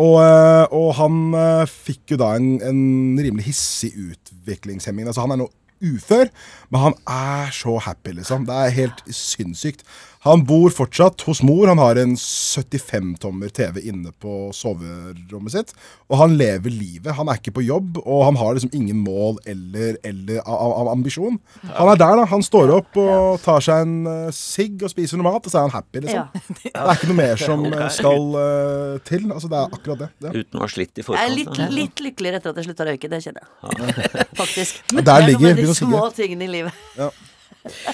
[0.00, 2.82] Og, eh, og han eh, fikk jo da en, en
[3.18, 5.08] rimelig hissig utviklingshemming.
[5.10, 5.50] Altså han er nå
[5.80, 6.28] ufør,
[6.70, 8.44] men han er så happy, liksom.
[8.48, 9.84] Det er helt sinnssykt.
[10.26, 11.64] Han bor fortsatt hos mor.
[11.70, 15.72] Han har en 75-tommer TV inne på soverommet sitt.
[16.12, 17.14] Og han lever livet.
[17.16, 20.42] Han er ikke på jobb, og han har liksom ingen mål eller, eller
[20.92, 21.38] ambisjon.
[21.64, 22.26] Han er der, da.
[22.34, 25.62] Han står opp og tar seg en uh, sigg og spiser noe mat, og så
[25.62, 26.28] er han happy, liksom.
[26.60, 29.26] Det er ikke noe mer som eh, skal eh, til.
[29.32, 30.10] Altså, det er akkurat det.
[30.20, 30.32] Ja.
[30.36, 31.22] Uten å ha slitt i forkant.
[31.22, 31.72] Jeg er litt, ja.
[31.80, 34.28] litt lykkeligere etter at jeg slutta å røyke, det kjenner jeg.
[34.36, 34.84] Faktisk.
[34.92, 36.88] der det er noe med de små tingene i livet.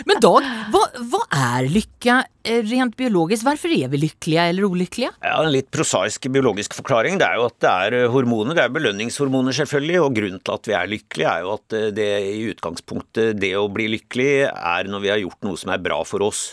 [0.07, 3.45] Men Dag, hva, hva, er lycka eh, rent biologisk?
[3.47, 5.11] Hvorfor er vi lykkelige eller ulykkelige?
[5.19, 8.67] Ja, En litt prosaisk biologisk forklaring det er jo at det er eh, hormoner, det
[8.67, 12.11] er belønningshormoner selvfølgelig, og grunnen til at vi er lykkelige er jo at eh, det
[12.31, 15.99] i utgangspunktet, det å bli lykkelig, er når vi har gjort noe som er bra
[16.07, 16.47] for oss.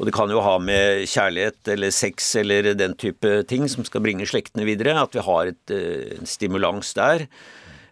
[0.00, 4.02] Og det kan jo ha med kjærlighet eller sex eller den type ting som skal
[4.02, 5.74] bringe slektene videre, at vi har et,
[6.16, 7.26] en stimulans der.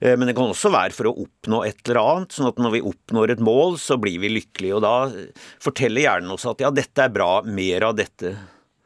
[0.00, 2.76] Eh, Men det kan også være for å oppnå et eller annet, sånn at når
[2.76, 4.78] vi oppnår et mål, så blir vi lykkelige.
[4.78, 4.94] Og da
[5.64, 8.36] forteller hjernen oss at ja, dette er bra, mer av dette.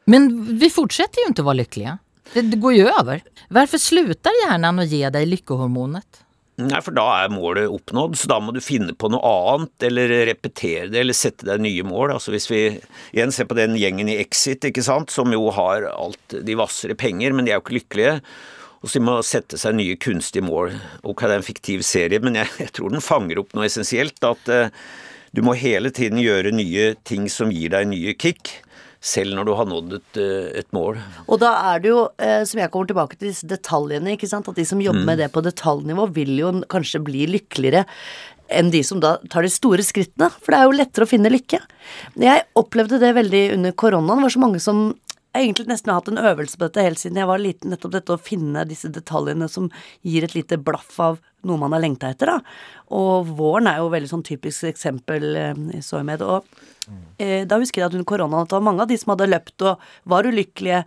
[0.09, 1.97] Men vi fortsetter jo ikke å være
[2.33, 3.23] Det, det går jo over.
[3.53, 6.23] Hvorfor slutter hjernen å gi deg lykkehormonet?
[6.61, 10.11] Nei, for da er målet oppnådd, så da må du finne på noe annet, eller
[10.29, 12.13] repetere det, eller sette deg nye mål.
[12.13, 12.59] Altså hvis vi
[13.15, 16.93] igjen ser på den gjengen i Exit, ikke sant, som jo har alt, de vasser
[16.93, 18.19] i penger, men de er jo ikke lykkelige.
[18.83, 20.75] Og så de må sette seg nye kunstige mål.
[21.07, 24.19] Ok, det er en fiktiv serie, men jeg, jeg tror den fanger opp noe essensielt.
[24.27, 24.73] At eh,
[25.33, 28.51] du må hele tiden gjøre nye ting som gir deg nye kick,
[29.03, 30.99] selv når du har nådd et, eh, et mål.
[31.25, 34.51] Og da er det jo, eh, som jeg kommer tilbake til, disse detaljene, ikke sant.
[34.51, 37.87] At de som jobber med det på detaljnivå, vil jo kanskje bli lykkeligere
[38.53, 40.27] enn de som da tar de store skrittene.
[40.43, 41.59] For det er jo lettere å finne lykke.
[42.19, 44.19] Jeg opplevde det veldig under koronaen.
[44.19, 44.83] Det var så mange som
[45.33, 47.73] egentlig nesten hatt en øvelse på dette helt siden jeg var liten.
[47.73, 49.69] Nettopp dette å finne disse detaljene som
[50.05, 52.37] gir et lite blaff av noe man har lengta etter, da.
[52.95, 56.23] Og våren er jo veldig sånn typisk eksempel eh, i så med.
[56.23, 56.45] Og
[57.17, 59.31] eh, da husker jeg at under koronaen at det var mange av de som hadde
[59.31, 60.83] løpt og var ulykkelige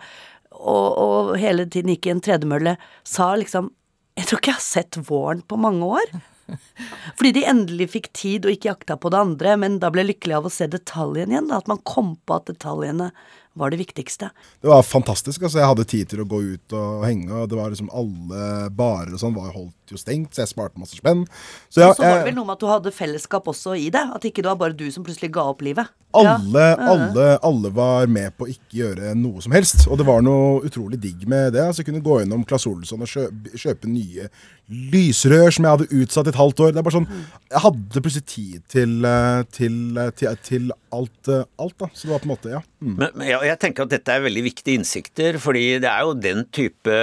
[0.56, 3.72] og, og hele tiden gikk i en tredemølle, sa liksom
[4.16, 6.14] Jeg tror ikke jeg har sett våren på mange år.
[7.18, 10.38] Fordi de endelig fikk tid og ikke jakta på det andre, men da ble lykkelig
[10.38, 11.50] av å se detaljene igjen.
[11.50, 13.10] Da, at man kom på at detaljene
[13.56, 14.30] var det viktigste.
[14.60, 15.42] Det var fantastisk.
[15.42, 17.32] altså Jeg hadde tid til å gå ut og henge.
[17.32, 20.80] og det var liksom Alle barer og sånn var holdt jo stengt, så jeg sparte
[20.82, 21.24] masse spenn.
[21.70, 23.88] Så ja, Og så var det vel noe med at du hadde fellesskap også i
[23.94, 24.02] det.
[24.16, 25.92] At ikke det var bare du som plutselig ga opp livet.
[26.16, 26.36] Ja.
[26.38, 29.84] Alle, alle, alle var med på å ikke gjøre noe som helst.
[29.90, 31.64] Og det var noe utrolig digg med det.
[31.66, 34.28] Altså, jeg kunne gå innom Claes Olsson og kjøpe, kjøpe nye
[34.66, 36.72] lysrør som jeg hadde utsatt et halvt år.
[36.74, 37.10] Det er bare sånn,
[37.52, 41.76] Jeg hadde plutselig tid til, eh, til, eh, til, til alt, eh, alt.
[41.78, 41.86] da.
[41.92, 42.62] Så det var på en måte, ja.
[42.82, 42.96] Mm.
[42.96, 46.16] Men, men jeg, jeg tenker at dette er veldig viktige innsikter, fordi det er jo
[46.18, 46.96] den type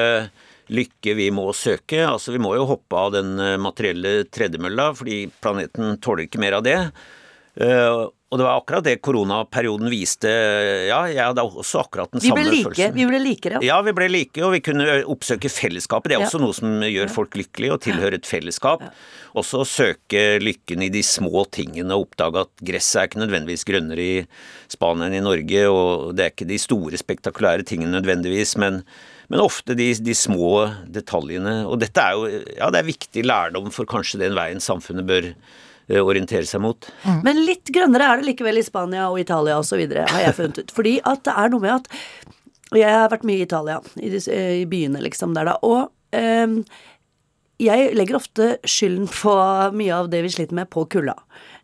[0.73, 2.01] lykke vi må søke.
[2.07, 6.59] Altså Vi må jo hoppe av den eh, materielle tredemølla, fordi planeten tåler ikke mer
[6.59, 6.79] av det.
[8.33, 10.29] Og det var akkurat det koronaperioden viste.
[10.89, 12.95] Ja, jeg hadde også akkurat den samme like, følelsen.
[12.97, 13.59] vi ble likere.
[13.61, 16.09] Ja, vi ble like, og vi kunne oppsøke fellesskapet.
[16.09, 16.29] Det er Ja.
[16.31, 18.81] også noe som gjør folk lykkelige, å tilhøre et fellesskap.
[19.37, 24.01] Også søke lykken i de små tingene og oppdage at gresset er ikke nødvendigvis grønnere
[24.01, 24.27] i
[24.73, 28.81] Spania enn i Norge, og det er ikke de store spektakulære tingene nødvendigvis, men,
[29.29, 31.67] men ofte de, de små detaljene.
[31.69, 32.25] Og dette er jo
[32.57, 35.29] ja, det er viktig lærdom for kanskje den veien samfunnet bør
[35.89, 36.87] orientere seg mot.
[37.25, 40.73] Men litt grønnere er det likevel i Spania og Italia osv., har jeg funnet ut.
[40.75, 41.91] Fordi at det er noe med at
[42.73, 45.59] Jeg har vært mye i Italia, i, disse, i byene liksom der da.
[45.61, 46.55] Og um,
[47.61, 49.35] jeg legger ofte skylden på
[49.77, 51.13] mye av det vi sliter med, på kulda.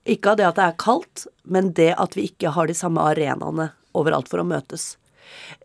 [0.05, 3.01] Ikke av det at det er kaldt, men det at vi ikke har de samme
[3.01, 4.93] arenaene overalt for å møtes.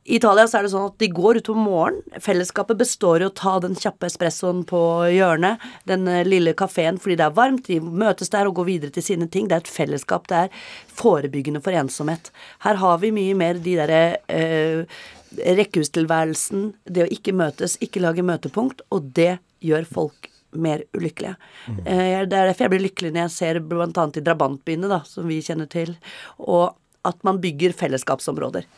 [0.04, 2.20] I Italia så er det sånn at de går ut om morgenen.
[2.22, 4.80] Fellesskapet består i å ta den kjappe espressoen på
[5.14, 7.70] hjørnet, den eh, lille kafeen fordi det er varmt.
[7.70, 9.48] De møtes der og går videre til sine ting.
[9.48, 10.28] Det er et fellesskap.
[10.28, 10.68] Det er
[11.00, 12.30] forebyggende for ensomhet.
[12.66, 15.02] Her har vi mye mer de derre eh,
[15.34, 21.34] rekkehustilværelsen, det å ikke møtes, ikke lage møtepunkt, og det gjør folk mer ulykkelige.
[21.82, 25.26] Eh, det er derfor jeg blir lykkelig når jeg ser annet i drabantbyene, da, som
[25.28, 25.96] vi kjenner til,
[26.38, 26.74] og
[27.04, 28.68] at man bygger fellesskapsområder.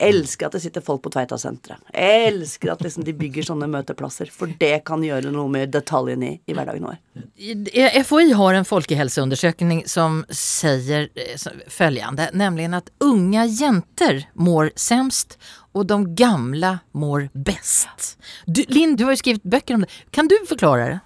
[0.00, 1.82] Elsker at det sitter folk på Tveita-senteret.
[1.92, 6.40] Elsker at liksom de bygger sånne møteplasser, for det kan gjøre noe med detaljene i,
[6.48, 6.98] i hverdagen vår.
[7.40, 11.10] Eh, FHI har en folkehälsoundersökning som sier
[11.70, 15.38] følgende, nemlig at unge jenter mår sämst
[15.72, 18.18] och de gamla mår bäst.
[18.46, 19.86] Du, Linn, du har ju skrivit böcker om det.
[20.10, 21.00] Kan du förklara det?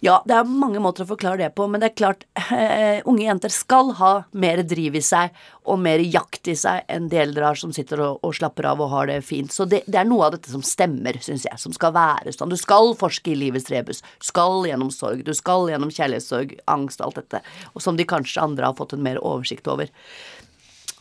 [0.00, 3.24] Ja, det er mange måter å forklare det på, men det er klart, uh, unge
[3.24, 7.48] jenter skal ha mer driv i seg og mer jakt i seg enn de eldre
[7.48, 9.52] har som sitter og, og slapper av og har det fint.
[9.52, 12.52] Så det, det er noe av dette som stemmer, syns jeg, som skal være sånn.
[12.52, 17.02] Du skal forske i livets rebus, du skal gjennom sorg, du skal gjennom kjærlighetssorg, angst
[17.04, 17.42] alt dette,
[17.74, 19.90] og som de kanskje andre har fått en mer oversikt over.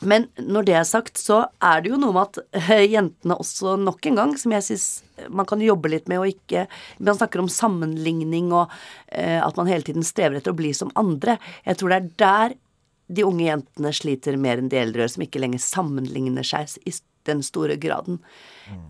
[0.03, 3.77] Men når det er sagt, så er det jo noe med at eh, jentene også
[3.79, 4.87] nok en gang, som jeg syns
[5.31, 6.65] man kan jobbe litt med og ikke
[6.99, 8.73] Man snakker om sammenligning og
[9.07, 11.37] eh, at man hele tiden strever etter å bli som andre.
[11.63, 12.57] Jeg tror det er der
[13.15, 16.93] de unge jentene sliter mer enn de eldre, som ikke lenger sammenligner seg i
[17.29, 18.19] den store graden.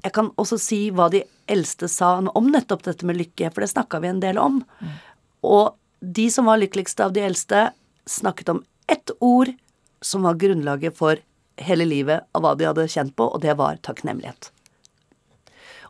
[0.03, 3.73] Jeg kan også si hva de eldste sa om nettopp dette med lykke, for det
[3.73, 4.61] snakka vi en del om.
[5.43, 7.67] Og de som var lykkeligste av de eldste,
[8.07, 9.51] snakket om ett ord
[10.05, 11.21] som var grunnlaget for
[11.61, 14.51] hele livet av hva de hadde kjent på, og det var takknemlighet.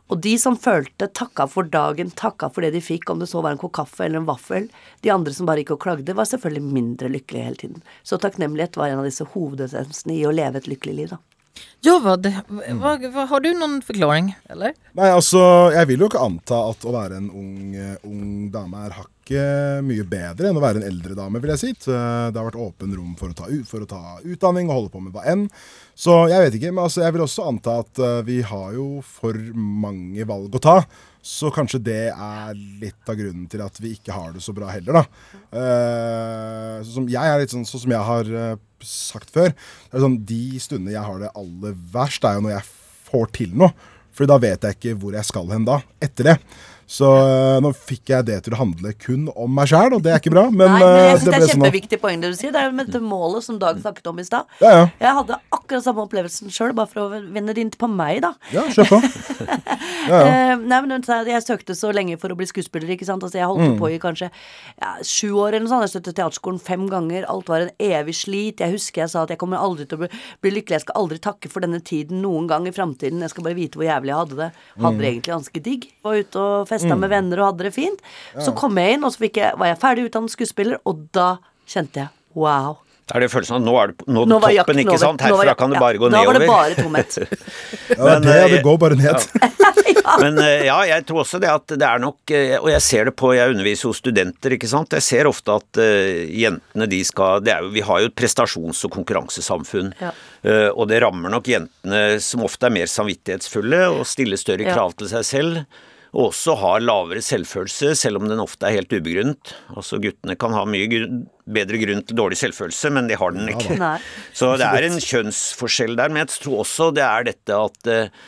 [0.06, 3.42] Og de som følte takka for dagen, takka for det de fikk, om det så
[3.42, 4.68] var en kopp kaffe eller en vaffel,
[5.02, 7.82] de andre som bare gikk og klagde, var selvfølgelig mindre lykkelige hele tiden.
[8.06, 11.18] Så takknemlighet var en av disse hovedessensene i å leve et lykkelig liv, da.
[11.84, 14.74] Ja, vad, hva, hva, har du noen forklaring, Eller?
[14.98, 15.40] Nei, altså,
[15.72, 19.82] jeg vil jo ikke anta at å være en ung, eh, ung dame er hakket
[19.84, 21.70] mye bedre enn å være en eldre dame, vil jeg si.
[21.90, 24.92] Eh, Det har vært åpen rom for å ta, for å ta utdanning og holde
[24.92, 25.48] på med hva enn.
[25.96, 29.02] Så jeg vet ikke, men altså, jeg vil også anta at eh, vi har jo
[29.02, 30.84] for mange valg å ta.
[31.26, 34.68] Så kanskje det er litt av grunnen til at vi ikke har det så bra
[34.70, 35.02] heller, da.
[36.86, 38.30] Sånn som jeg er litt sånn, sånn som jeg har
[38.86, 39.50] sagt før.
[39.50, 42.68] Det er sånn, de stundene jeg har det aller verst, er jo når jeg
[43.10, 43.74] får til noe.
[44.14, 46.36] For da vet jeg ikke hvor jeg skal hen da, etter det.
[46.86, 50.12] Så eh, nå fikk jeg det til å handle kun om meg sjæl, og det
[50.14, 50.44] er ikke bra.
[50.50, 52.52] Men, Nei, men jeg eh, synes det er kjempeviktig sånn poeng det du sier.
[52.54, 54.46] Det er jo med dette målet som Dag snakket om i stad.
[54.62, 54.84] Ja, ja.
[55.02, 58.34] Jeg hadde akkurat samme opplevelsen sjøl, bare for å vende det inn på meg, da.
[58.54, 59.00] Ja, kjør på.
[60.06, 60.26] Ja, ja.
[60.52, 62.86] Eh, nei, men Jeg søkte så lenge for å bli skuespiller.
[62.94, 63.24] ikke sant?
[63.26, 63.78] Altså Jeg holdt Mm.
[63.80, 65.82] på i kanskje ja, sju år eller noe sånt.
[65.82, 67.24] Jeg støttet teaterskolen fem ganger.
[67.26, 68.60] Alt var en evig slit.
[68.62, 70.08] Jeg husker jeg sa at jeg kommer aldri til å bli,
[70.44, 70.76] bli lykkelig.
[70.78, 73.18] Jeg skal aldri takke for denne tiden noen gang i framtiden.
[73.26, 74.50] Jeg skal bare vite hvor jævlig jeg hadde det.
[74.78, 75.00] Hadde Mm.
[75.02, 75.88] det egentlig ganske digg.
[76.06, 78.00] Var ute og festa med venner og hadde det fint.
[78.38, 81.38] Så kom jeg inn, og så fikk jeg, var jeg ferdig utdannet skuespiller, og da
[81.66, 82.76] kjente jeg wow.
[83.06, 85.20] Da er det følelsen av at nå er du på- Nå toppen, jakten ikke sant?
[85.22, 87.18] Herfra kan det ja, bare gå Nå var det bare tomhet.
[87.86, 89.26] Ja, det, er det, Men, det eh, går bare ned.
[90.22, 93.06] Men eh, ja, jeg tror også det at det er nok eh, Og jeg ser
[93.06, 94.90] det på Jeg underviser hos studenter, ikke sant.
[94.98, 98.82] Jeg ser ofte at uh, jentene de skal det er Vi har jo et prestasjons-
[98.88, 99.92] og konkurransesamfunn.
[100.02, 100.10] Ja.
[100.42, 104.74] Uh, og det rammer nok jentene som ofte er mer samvittighetsfulle og stiller større Ja.
[104.74, 105.62] krav til seg selv.
[106.16, 109.52] Og også har lavere selvfølelse, selv om den ofte er helt ubegrunnet.
[109.76, 111.26] Altså Guttene kan ha mye grunn,
[111.58, 113.76] bedre grunn til dårlig selvfølelse, men de har den ikke.
[113.76, 113.92] Ja,
[114.32, 118.24] Så det er en kjønnsforskjell der, men jeg tror også det er dette at eh,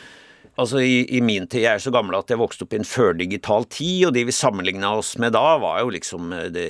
[0.59, 2.87] Altså i, I min tid, jeg er så gammel at jeg vokste opp i en
[2.87, 6.65] førdigital tid, og de vi sammenligna oss med da, var jo liksom de,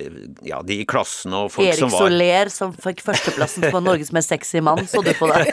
[0.45, 3.81] ja, de i klassen og folk Erik som var Erik Soler som fikk førsteplassen på
[3.81, 5.47] Norges mest sexy mann, så du på det?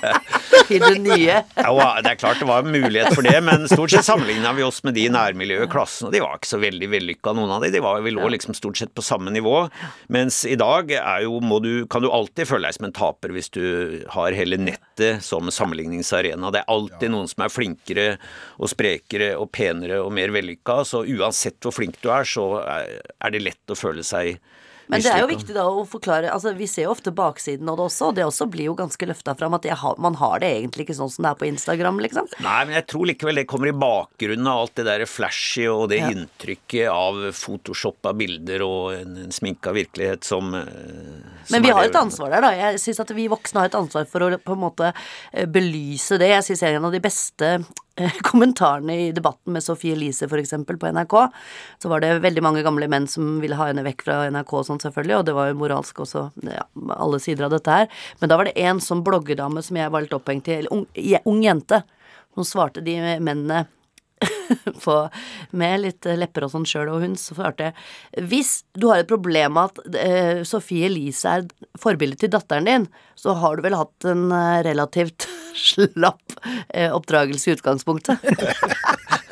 [0.72, 1.42] I det nye.
[1.54, 4.80] Ja, det er klart det var mulighet for det, men stort sett sammenligna vi oss
[4.86, 7.66] med de i nærmiljøet i klassen, og de var ikke så veldig vellykka, noen av
[7.66, 7.70] de.
[7.74, 9.66] de var, vi lå liksom stort sett på samme nivå.
[10.16, 13.36] Mens i dag er jo, må du, kan du alltid føle deg som en taper
[13.36, 13.62] hvis du
[14.16, 16.50] har hele nettet som sammenligningsarena.
[16.54, 21.02] Det er alltid noen som er flinkere og sprekere og penere og mer vellykka, så
[21.02, 24.36] uansett hvor flink du er, så er det lett å føle seg
[24.88, 27.76] Men det er jo viktig da å forklare altså Vi ser jo ofte baksiden av
[27.80, 30.50] det også, og det også blir jo ganske løfta fram at har, man har det
[30.60, 32.28] egentlig ikke sånn som det er på Instagram, liksom.
[32.44, 35.88] Nei, men jeg tror likevel det kommer i bakgrunnen av alt det der flashy og
[35.90, 36.10] det Ja.
[36.14, 40.62] inntrykket av photoshoppa bilder og en, en sminka virkelighet som eh,
[41.46, 42.50] som Men vi har det- et ansvar der, da.
[42.54, 44.92] Jeg syns at vi voksne har et ansvar for å på en måte
[45.32, 46.28] eh, belyse det.
[46.30, 47.50] Jeg syns en av de beste
[48.28, 50.54] kommentarene i debatten med Sophie Elise f.eks.
[50.66, 51.14] på NRK,
[51.82, 54.66] så var det veldig mange gamle menn som ville ha henne vekk fra NRK og
[54.68, 57.88] sånn, selvfølgelig, og det var jo moralsk også, ja, alle sider av dette her.
[58.20, 60.84] Men da var det en sånn bloggedame som jeg var litt opphengt i, eller ung,
[61.24, 61.82] ung jente,
[62.36, 63.64] som svarte de mennene
[64.84, 64.96] på,
[65.50, 67.72] med litt lepper og sånn sjøl, og hun svarte
[68.16, 71.46] Hvis du har et problem med at eh, Sofie Elise er
[71.80, 75.28] forbildet til datteren din, så har du vel hatt en eh, relativt
[75.68, 78.24] slapp eh, oppdragelse i utgangspunktet.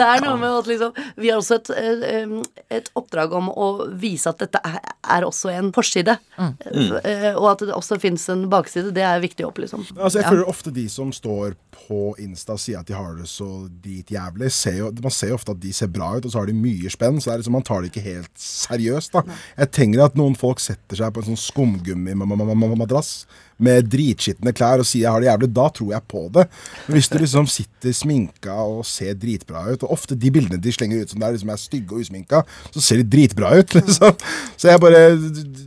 [0.00, 2.34] Det er noe med at liksom Vi har også et, eh,
[2.80, 4.78] et oppdrag om å vise at dette er,
[5.16, 6.16] er også en forside.
[6.38, 7.34] Mm.
[7.36, 8.94] Og at det også fins en bakside.
[8.96, 9.84] Det er viktig opp, liksom.
[9.96, 13.28] Altså, jeg føler ofte de som står på Insta og sier at de har det
[13.30, 13.48] så
[13.82, 16.50] dritjævlig, ser jo, man ser jo ofte at de ser bra ut, og så har
[16.50, 17.20] de mye spenn.
[17.20, 19.16] Så det er liksom, man tar det ikke helt seriøst.
[19.16, 19.38] da.
[19.58, 23.14] Jeg tenker at noen folk setter seg på en sånn skumgummimadrass
[23.64, 26.46] med dritskitne klær og sier jeg har det jævlig, da tror jeg på det.
[26.86, 30.74] Men hvis du liksom sitter sminka og ser dritbra ut, og ofte de bildene de
[30.74, 33.74] slenger ut som det er, liksom er stygge og usminka, så ser de dritbra ut,
[33.78, 34.16] liksom.
[34.60, 35.04] Så jeg bare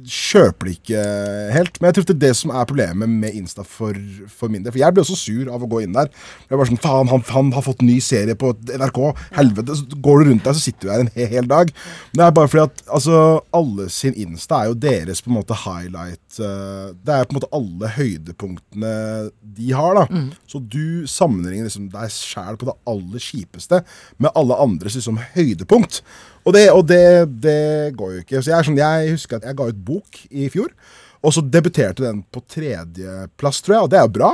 [0.09, 1.03] kjøper det ikke
[1.55, 1.79] helt.
[1.79, 3.97] Men jeg tror det er det som er problemet med Insta for,
[4.31, 4.73] for min del.
[4.73, 6.11] For jeg blir også sur av å gå inn der.
[6.47, 9.01] Jeg bare sånn, faen, han, han har fått ny serie på NRK.
[9.37, 9.79] Helvete.
[9.79, 11.73] Så går du rundt der, så sitter du her en hel, hel dag.
[12.11, 13.23] Men det er bare fordi at altså,
[13.55, 16.22] alle sin Insta er jo deres på en måte highlight.
[16.41, 18.93] Eh, det er på en måte alle høydepunktene
[19.57, 20.23] de har, da.
[20.49, 23.83] Så du sammenligner liksom deg sjæl på det aller kjipeste
[24.17, 26.01] med alle andres liksom høydepunkt.
[26.43, 27.03] Og det, og det,
[27.43, 28.41] det går jo ikke.
[28.41, 30.73] Så jeg, sånn, jeg husker at jeg ga ut bok i fjor,
[31.23, 34.31] og så debuterte den på tredjeplass, tror jeg, og det er jo bra.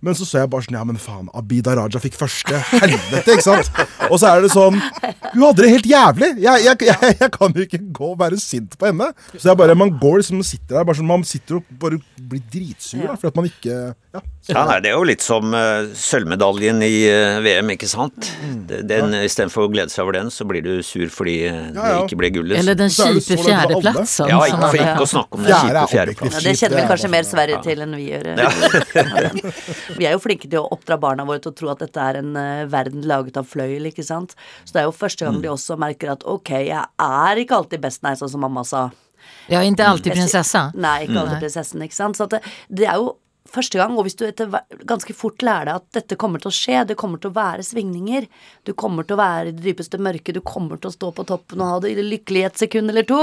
[0.00, 2.60] Men så så jeg bare sånn Ja, men faen, Abida Raja fikk første.
[2.70, 3.70] Helvete, ikke sant?
[4.08, 6.30] Og så er det sånn Hun hadde det helt jævlig!
[6.44, 9.10] Jeg, jeg, jeg, jeg kan jo ikke gå og være sint på henne.
[9.34, 11.98] Så jeg bare, man går liksom og sitter der bare sånn, Man sitter og bare
[12.18, 13.78] blir dritsur da, for at man ikke
[14.14, 14.22] Ja.
[14.48, 18.30] Ja, nei, Det er jo litt som uh, sølvmedaljen i uh, VM, ikke sant.
[18.40, 18.86] Den, ja.
[18.88, 21.90] Den, Istedenfor å glede seg over den, så blir du sur fordi uh, Ja, ja.
[21.98, 22.56] det ikke ble gullet.
[22.62, 24.30] Eller den kjipe fjerdeplassen.
[24.30, 26.38] ja, ikke, for ikke å snakke om den kjipe fjerdeplassen.
[26.38, 28.24] Ja, det kjenner vi kanskje mer sverre Sverige til enn vi gjør.
[29.96, 32.20] Vi er jo flinke til å oppdra barna våre til å tro at dette er
[32.20, 34.36] en uh, verden laget av fløyel, ikke sant.
[34.64, 37.84] Så det er jo første gang de også merker at ok, jeg er ikke alltid
[37.84, 38.88] best, nei, sånn som mamma sa.
[39.48, 40.68] Ja, ikke alltid prinsessa.
[40.76, 42.18] Nei, ikke alltid prinsessen, ikke sant.
[42.20, 43.16] Så det, det er jo
[43.48, 44.50] første gang, og hvis du etter
[44.88, 47.64] ganske fort lærer deg at dette kommer til å skje, det kommer til å være
[47.66, 48.26] svingninger,
[48.68, 51.26] du kommer til å være i det dypeste mørket, du kommer til å stå på
[51.28, 53.20] toppen og ha det lykkelig et sekund eller to,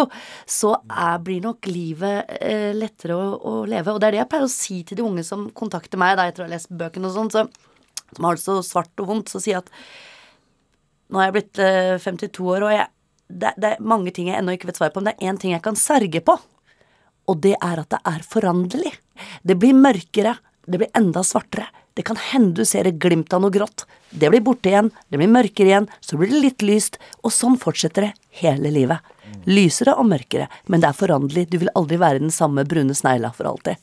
[0.50, 3.94] så er, blir nok livet eh, lettere å, å leve.
[3.94, 6.28] Og det er det jeg pleier å si til de unge som kontakter meg da,
[6.30, 7.46] etter å ha lest bøkene og sånn, så,
[8.16, 9.74] som har det så svart og vondt, så sier jeg at
[11.14, 12.90] nå har jeg blitt eh, 52 år, og jeg,
[13.30, 15.42] det, det er mange ting jeg ennå ikke vet svaret på, men det er én
[15.42, 16.38] ting jeg kan sverge på.
[17.30, 18.94] Og det er at det er foranderlig.
[19.44, 21.68] Det blir mørkere, det blir enda svartere.
[21.96, 23.86] Det kan hende du ser et glimt av noe grått.
[24.12, 27.56] Det blir borte igjen, det blir mørkere igjen, så blir det litt lyst, og sånn
[27.60, 29.00] fortsetter det hele livet.
[29.48, 31.48] Lysere og mørkere, men det er foranderlig.
[31.52, 33.80] Du vil aldri være den samme brune snegla for alltid.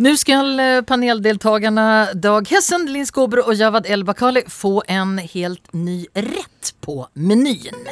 [0.00, 6.06] Nå skal paneldeltakerne Dag Hessen, Linn Skåber og Javad El Bakali få en helt ny
[6.16, 7.84] rett på menyn.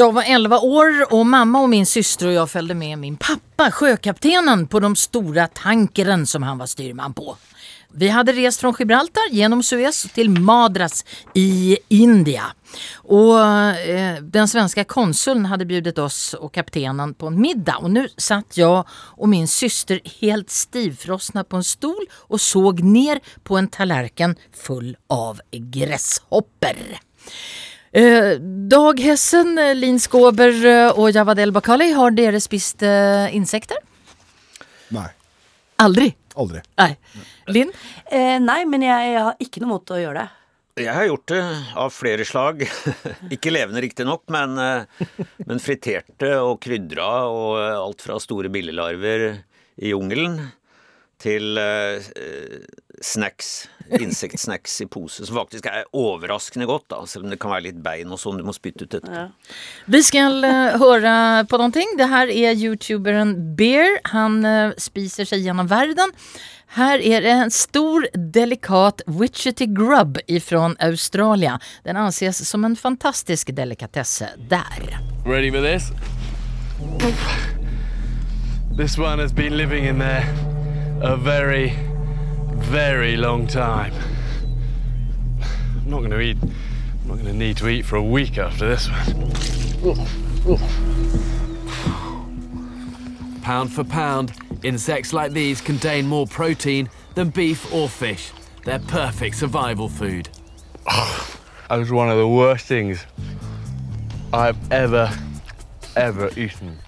[0.00, 3.70] Jag var 11 år och mamma och min syster och jag följde med min pappa,
[3.70, 7.36] sjökaptenen, på de stora tankeren som han var styrman på.
[7.92, 12.44] Vi hade rest från Gibraltar genom Suez till Madras i India.
[12.94, 18.08] Och eh, Den svenska konsuln hade bjudit oss och kaptenen på en middag och nu
[18.16, 23.68] satt jag och min syster helt stivfrosna på en stol och såg ner på en
[23.68, 26.76] tallerken full av gräshoppor.
[27.92, 28.36] Eh,
[28.70, 30.54] Dag Hessen, eh, Linn Skåber
[30.90, 33.76] og och Javad El Bakali, har dere spist eh, insekter?
[34.88, 35.08] Nei.
[35.76, 36.14] Aldri?
[36.34, 36.60] Aldri.
[36.78, 36.96] Nei.
[37.50, 37.72] Linn?
[38.06, 40.28] Eh, nei, men jeg, jeg har ikke noe mot å gjøre det.
[40.84, 41.40] Jeg har gjort det
[41.82, 42.62] av flere slag.
[43.34, 45.08] Ikke levende riktignok, men, eh,
[45.48, 49.26] men friterte og krydra og eh, alt fra store billelarver
[49.80, 50.38] i jungelen
[51.20, 52.10] til eh,
[53.00, 53.68] snacks,
[54.00, 57.80] insektsnacks i pose, som faktisk er overraskende godt, da, selv om det kan være litt
[57.84, 59.24] bein og sånn du må spytte ut etterpå.
[59.90, 61.14] Vi skal uh, høre
[61.48, 61.96] på någonting.
[61.98, 63.98] Det her er youtuberen Bear.
[64.12, 66.12] Han uh, spiser seg gjennom verden.
[66.76, 71.56] Her er det en stor, delikat witchetty grub fra Australia.
[71.84, 75.00] Den anses som en fantastisk delikatesse der.
[75.26, 75.90] Ready for this?
[78.76, 80.49] This one has been living in there
[81.00, 81.72] a very,
[82.56, 83.94] very long time.
[85.40, 86.36] I'm not going to eat.
[86.42, 89.30] I'm not going to need to eat for a week after this one.
[93.40, 94.32] Pound for pound,
[94.62, 98.30] insects like these contain more protein than beef or fish.
[98.64, 100.28] They're perfect survival food.
[100.84, 103.06] That was one of the worst things
[104.34, 105.10] I've ever,
[105.96, 106.78] ever eaten.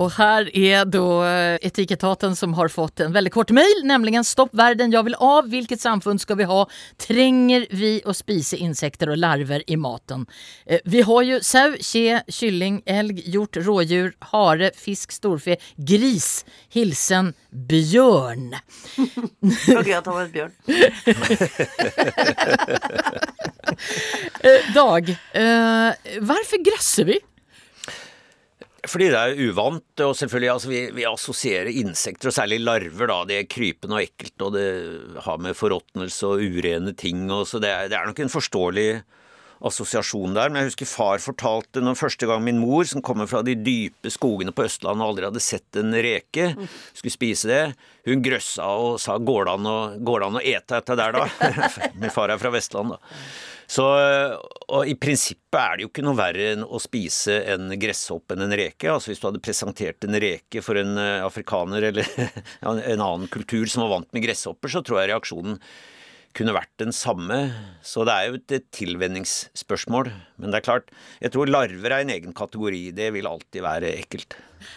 [0.00, 4.52] Og her er da eh, Etikettaten som har fått en veldig kort mail, nemlig Stopp
[4.56, 5.48] verden, jeg vil av.
[5.50, 6.62] Hvilket samfunn skal vi ha?
[7.00, 10.26] Trenger vi å spise insekter og larver i maten?
[10.66, 16.44] Eh, Vi har jo sau, kje, kylling, elg, hjort, rådjur, hare, fisk, storfe, gris.
[16.74, 18.52] Hilsen bjørn.
[18.96, 20.52] Det var gøy at han var et bjørn.
[24.42, 25.06] Eh, Dag,
[25.38, 27.16] eh, hvorfor grøsser vi?
[28.82, 33.18] Fordi det er uvant, og selvfølgelig altså, vi, vi assosierer insekter, og særlig larver, da.
[33.28, 34.68] Det er krypende og ekkelt, og det
[35.22, 38.88] har med forråtnelse og urene ting og så det er, det er nok en forståelig
[39.62, 40.50] assosiasjon der.
[40.50, 44.10] Men jeg husker far fortalte når første gang min mor, som kommer fra de dype
[44.10, 46.50] skogene på Østlandet og aldri hadde sett en reke,
[46.90, 47.62] skulle spise det.
[48.08, 49.70] Hun grøssa og sa går det an
[50.42, 51.52] å ete dette der, da?'
[52.02, 53.16] min far er fra Vestland, da.
[53.70, 53.84] Så,
[54.68, 58.46] og I prinsippet er det jo ikke noe verre enn å spise en gresshoppe enn
[58.46, 58.90] en reke.
[58.90, 62.08] Altså Hvis du hadde presentert en reke for en eh, afrikaner eller
[62.62, 65.58] en annen kultur som var vant med gresshopper, så tror jeg reaksjonen
[66.36, 67.38] kunne vært den samme.
[67.84, 70.06] Så det er jo et tilvenningsspørsmål.
[70.40, 70.86] Men det er klart,
[71.22, 72.82] jeg tror larver er en egen kategori.
[72.96, 74.30] Det vil alltid være ekkelt.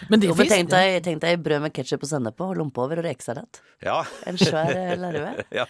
[0.10, 2.82] Men det men tenk deg, tenk deg brød med ketsjup og sennep på, og lompe
[2.82, 3.60] over og rekesalat.
[3.86, 4.00] Ja.
[4.26, 5.46] En svær eh, larve.
[5.60, 5.66] ja.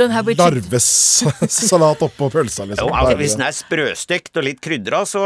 [0.00, 2.90] Larvesalat oppå pølsa, liksom.
[2.90, 5.22] Jo, altså, hvis den er sprøstekt og litt krydra, så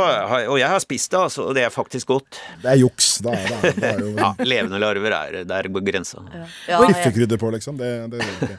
[0.50, 2.40] Og jeg har spist det, altså, og det er faktisk godt.
[2.62, 3.08] Det er juks.
[3.24, 6.18] Da, da, da er jo Ja, Levende larver er Der går grensa.
[6.28, 7.80] Ja, Ja, Biffekrydder på, liksom.
[7.80, 8.56] Det, det det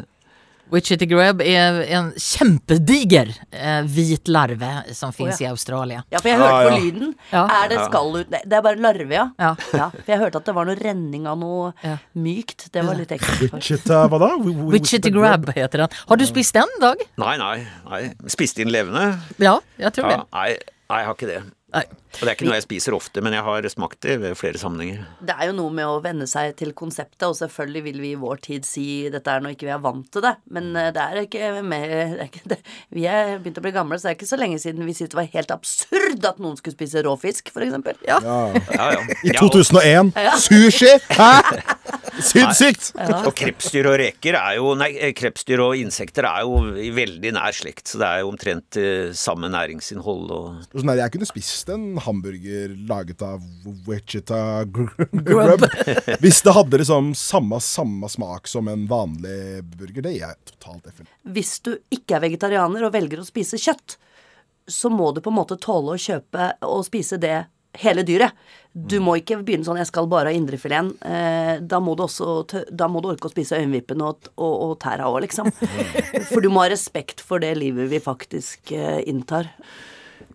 [0.72, 5.48] Witchetty Grub er en kjempediger eh, hvit larve som finns ja.
[5.48, 6.04] i Australia.
[6.12, 7.14] ja, for jeg hørte Ja, på lyden.
[7.32, 7.44] Ja.
[7.64, 9.26] Er det skall ut Nei, det er bare larve, ja.
[9.40, 9.52] Ja.
[9.74, 9.90] ja.
[9.96, 11.98] For jeg hørte at det var noe renning av noe Ja.
[12.16, 12.68] mykt.
[12.74, 13.52] Det var litt ekkelt.
[13.54, 14.32] Wichita, hva da?
[14.44, 16.00] Wi- wi- Witchetty Grub heter den.
[16.10, 16.98] Har du spist den, Dag?
[17.18, 17.58] Nei, nei.
[17.90, 18.02] nei.
[18.28, 19.14] Spiste inn levende?
[19.40, 20.26] Ja, jeg tror Ja, det.
[20.34, 20.50] nei,
[20.92, 21.42] nei, jeg har ikke det.
[21.78, 21.88] Nej.
[22.18, 24.58] Og det er ikke noe jeg spiser ofte, men jeg har smakt det ved flere
[24.58, 25.04] sammenhenger.
[25.28, 28.18] Det er jo noe med å venne seg til konseptet, og selvfølgelig vil vi i
[28.18, 31.04] vår tid si dette er når ikke vi er vant til det, men eh, det
[31.04, 32.58] er ikke mer det er ikke, det,
[32.96, 35.14] Vi er begynt å bli gamle, så det er ikke så lenge siden vi syntes
[35.14, 38.00] det var helt absurd at noen skulle spise rå fisk, for eksempel.
[38.08, 38.18] Ja.
[38.24, 39.04] Ja, ja.
[39.22, 40.14] I Ja, 2001.
[40.48, 40.96] Sushi!
[41.14, 41.30] Hæ?
[42.24, 42.90] Sinnssykt!
[43.28, 47.54] Og krepsdyr og reker er jo Nei, krepsdyr og insekter er jo i veldig nær
[47.56, 51.98] slekt, så det er jo omtrent eh, samme næringsinnhold og Nei, jeg kunne spist en
[51.98, 53.44] hamburger laget av
[53.88, 55.66] Wichita grub.
[56.20, 60.02] Hvis det hadde liksom samme, samme smak som en vanlig burger.
[60.02, 61.10] Det er jeg totalt effen.
[61.24, 63.98] Hvis du ikke er vegetarianer og velger å spise kjøtt,
[64.68, 67.46] så må du på en måte tåle å kjøpe og spise det
[67.78, 68.34] hele dyret.
[68.74, 70.94] Du må ikke begynne sånn 'jeg skal bare ha indrefileten'.
[71.02, 74.80] Eh, da, må du også, da må du orke å spise øyenvippene og, og, og
[74.80, 75.52] tæra òg, liksom.
[76.32, 79.50] For du må ha respekt for det livet vi faktisk eh, inntar.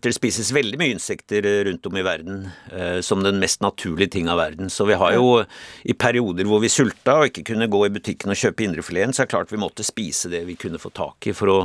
[0.02, 4.14] Det spises veldig mye insekter eh, rundt om i verden eh, som den mest naturlige
[4.16, 4.70] ting av verden.
[4.70, 5.42] Så vi har jo
[5.86, 9.22] i perioder hvor vi sulta og ikke kunne gå i butikken og kjøpe indrefileten, så
[9.22, 11.58] er det klart vi måtte spise det vi kunne få tak i for å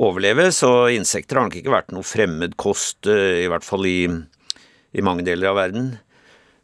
[0.00, 0.50] overleve.
[0.54, 5.06] Så insekter har nok ikke vært noe fremmed kost, eh, i hvert fall i, i
[5.06, 5.92] mange deler av verden.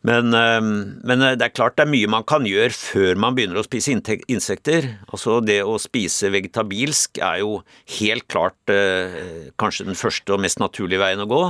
[0.06, 3.34] Men, eh, men eh, det er klart det er mye man kan gjøre før man
[3.36, 3.94] begynner å spise
[4.30, 4.92] insekter.
[5.10, 7.58] Altså det å spise vegetabilsk er jo
[7.98, 11.42] helt klart eh, kanskje den første og mest naturlige veien å gå.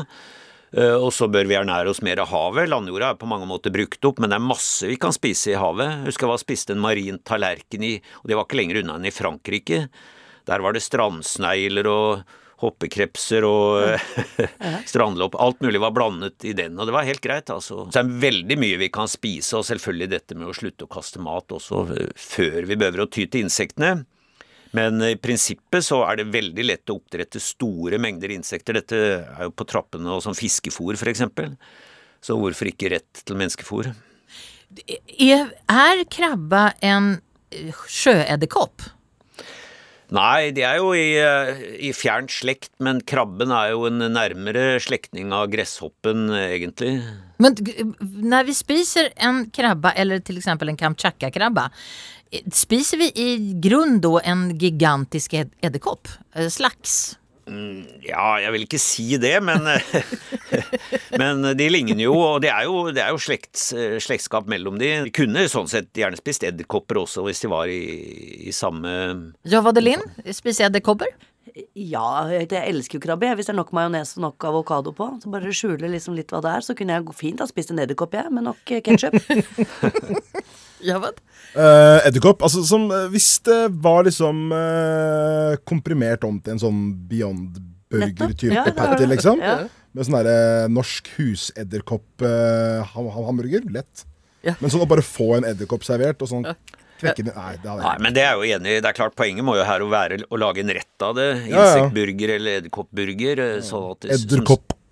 [0.77, 2.71] Eh, Og så bør vi ernære oss mer av havet.
[2.73, 5.61] Landjorda er på mange måter brukt opp, men det er masse vi kan spise i
[5.61, 6.07] havet.
[6.09, 9.11] Husker jeg var spiste en marin tallerken i, og det var ikke lenger unna enn
[9.11, 9.87] i Frankrike.
[10.47, 14.01] Der var det strandsnegler og hoppekrepser og
[14.91, 15.37] strandlopp.
[15.43, 17.85] Alt mulig var blandet i den, og det var helt greit, altså.
[17.85, 20.93] Så det er veldig mye vi kan spise, og selvfølgelig dette med å slutte å
[20.97, 21.85] kaste mat også
[22.17, 23.99] før vi behøver å ty til insektene.
[24.77, 28.77] Men i prinsippet så er det veldig lett å oppdrette store mengder insekter.
[28.77, 31.23] Dette er jo på trappene og som fiskefôr f.eks.
[32.25, 33.93] Så hvorfor ikke rett til menneskefôr?
[34.77, 37.21] Er, är krabba en
[37.89, 38.83] sjöedderkopp?
[40.15, 44.77] Nei, de er jo i, eh, i fjernt slekt, men krabben er jo en nærmere
[44.79, 46.93] slektning av gresshoppen, egentlig.
[47.43, 47.57] Men
[48.01, 50.47] når vi spiser en krabba eller f.eks.
[50.47, 51.67] en kamchatka-krabba,
[52.31, 53.29] eh, spiser vi i
[53.59, 56.07] grunn da en gigantisk ed- edderkopp?
[56.37, 57.17] Eh, Slags?
[57.47, 59.69] Ja, jeg vil ikke si det, men,
[61.21, 63.69] men de ligner jo, og det er jo, det er jo slekts,
[64.03, 64.91] slektskap mellom de.
[65.07, 67.81] De kunne sånn sett gjerne spist edderkopper også, hvis de var i,
[68.51, 68.91] i samme
[69.47, 70.03] Ja, Vadelin,
[70.35, 71.15] spiser edderkopper?
[71.73, 73.31] Ja, jeg jeg elsker jo krabbe.
[73.39, 76.43] Hvis det er nok majones og nok avokado på, så bare skjuler liksom litt hva
[76.45, 79.17] det er, så kunne jeg fint ha spist en edderkopp, jeg, med nok ketsjup.
[80.85, 81.17] Ja, vad?
[81.57, 82.43] Uh, Edderkopp.
[82.45, 87.59] Altså, som, eh, hvis det var liksom uh, komprimert om til en sånn Beyond
[87.93, 89.41] Burger-type Ja, patty, liksom.
[89.41, 89.59] Ja.
[89.97, 93.63] Med sånn derre norsk husedderkopp-hamburger.
[93.73, 94.05] Lett.
[94.45, 94.55] Ja.
[94.61, 96.45] Men sånn å bare få en edderkopp servert og sånn
[97.01, 98.73] knekke Nei, det Nei, men det er jo enig.
[98.83, 101.29] Det er klart Poenget må jo her å være å lage en rett av det.
[101.51, 103.37] Insektburger eller edderkoppburger.
[103.47, 103.61] eh,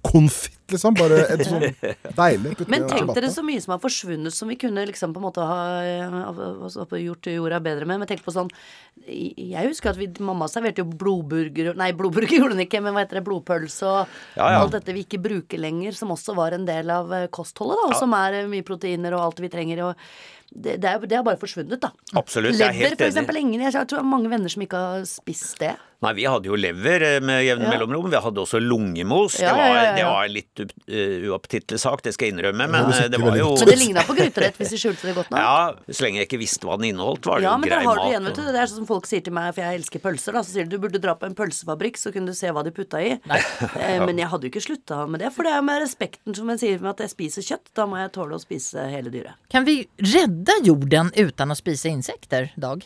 [0.05, 0.95] Edderkoppkonfitt, liksom.
[0.99, 1.65] Bare et sånn
[2.19, 2.55] deilig.
[2.59, 5.27] putte Men tenk dere så mye som har forsvunnet som vi kunne liksom på en
[5.27, 8.01] måte ha eh, altså, gjort jorda bedre med.
[8.03, 8.51] Men tenk på sånn
[9.07, 13.05] Jeg husker at vi, mamma serverte jo blodburger Nei, blodburger gjorde hun ikke, men hva
[13.05, 14.61] heter det, blodpølse og Ja, ja.
[14.63, 17.91] alt dette vi ikke bruker lenger, som også var en del av eh, kostholdet, da.
[17.91, 19.85] Og som er eh, mye proteiner og alt vi trenger.
[19.89, 19.95] og
[20.55, 21.89] det, det, er, det har bare forsvunnet, da.
[22.15, 23.11] Absolutt, jeg er Lever, helt for enig.
[23.11, 23.39] eksempel.
[23.41, 25.73] Ingen, jeg tror mange venner som ikke har spist det.
[26.05, 27.73] Nei, vi hadde jo lever eh, med jevne Ja.
[27.75, 28.11] mellomrom.
[28.13, 29.39] Vi hadde også lungemos.
[29.41, 29.95] Ja, det, var, ja, ja, ja.
[29.97, 33.21] det var en litt uh, uappetittlig sak, det skal jeg innrømme, men det eh, det
[33.23, 35.41] var jo Men det ligna på gryterett hvis de skjulte det godt nok.
[35.41, 37.81] Ja, så lenge jeg ikke visste hva den inneholdt, var det Ja, jo men det
[37.89, 38.43] har du igjen, vet du.
[38.45, 40.45] Det er sånn som folk sier til meg, for jeg elsker pølser, da.
[40.45, 42.73] Så sier de du burde dra på en pølsefabrikk, så kunne du se hva de
[42.75, 43.15] putta i.
[44.07, 46.61] Men jeg hadde jo ikke slutta med det, for det er med respekten som en
[46.61, 47.71] sier med at jeg spiser kjøtt.
[47.79, 49.39] Da må jeg tåle å spise hele dyret.
[49.53, 52.85] Kan vi redde jorden uten å spise insekter, Dag?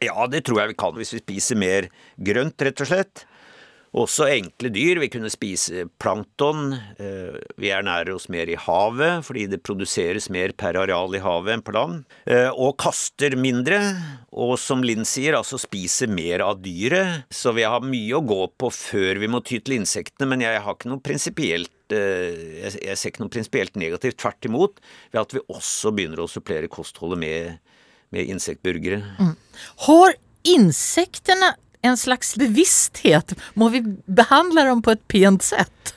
[0.00, 3.26] Ja, det tror jeg vi kan hvis vi spiser mer grønt, rett og slett.
[3.90, 5.00] Også enkle dyr.
[5.02, 6.76] Vi kunne spise plankton.
[7.02, 11.56] Eh, Vi ernærer oss mer i havet, fordi det produseres mer per areal i havet
[11.56, 12.04] enn på land.
[12.24, 13.80] Eh, Og kaster mindre.
[14.30, 17.24] Og som Linn sier, altså spiser mer av dyret.
[17.34, 20.62] Så vi har mye å gå på før vi må ty til insektene, men jeg
[20.62, 24.78] har ikke noe prinsipielt eh, jeg ser ikke noe prinsipielt negativt, tvert imot,
[25.10, 27.58] ved at vi også begynner å supplere kostholdet med,
[28.14, 29.02] med insektburgere.
[29.86, 30.14] Har
[30.48, 33.34] insekterna en slags bevissthet?
[33.54, 35.94] Må vi behandle dem på et pent sett?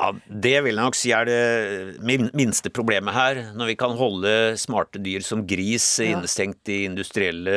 [0.00, 3.42] Ja, Det vil jeg nok si er det minste problemet her.
[3.58, 7.56] Når vi kan holde smarte dyr som gris innestengt i industrielle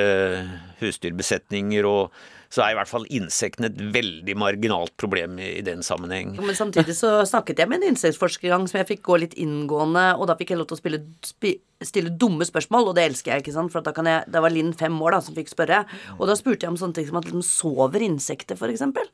[0.82, 2.12] husdyrbesetninger, og
[2.54, 6.36] så er i hvert fall insektene et veldig marginalt problem i, i den sammenheng.
[6.38, 9.34] Men samtidig så snakket jeg med en insektforsker en gang som jeg fikk gå litt
[9.42, 13.08] inngående, og da fikk jeg lov til å spille, spi, stille dumme spørsmål, og det
[13.10, 15.38] elsker jeg, ikke sant, for da kan jeg Det var Linn fem år, da, som
[15.38, 15.82] fikk spørre,
[16.20, 19.10] og da spurte jeg om sånne ting som at liksom sover insekter, for eksempel.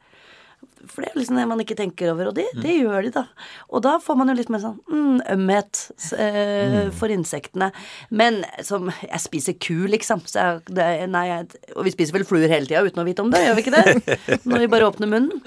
[0.89, 3.26] For det er liksom det man ikke tenker over, og det, det gjør de, da.
[3.70, 5.82] Og da får man jo litt mer sånn mm, ømhet
[6.16, 7.70] eh, for insektene.
[8.10, 10.24] Men som Jeg spiser ku, liksom.
[10.30, 13.26] Så jeg, det, nei, jeg, og vi spiser vel fluer hele tida uten å vite
[13.26, 14.18] om det, gjør vi ikke det?
[14.49, 15.43] Når vi bare åpner munnen.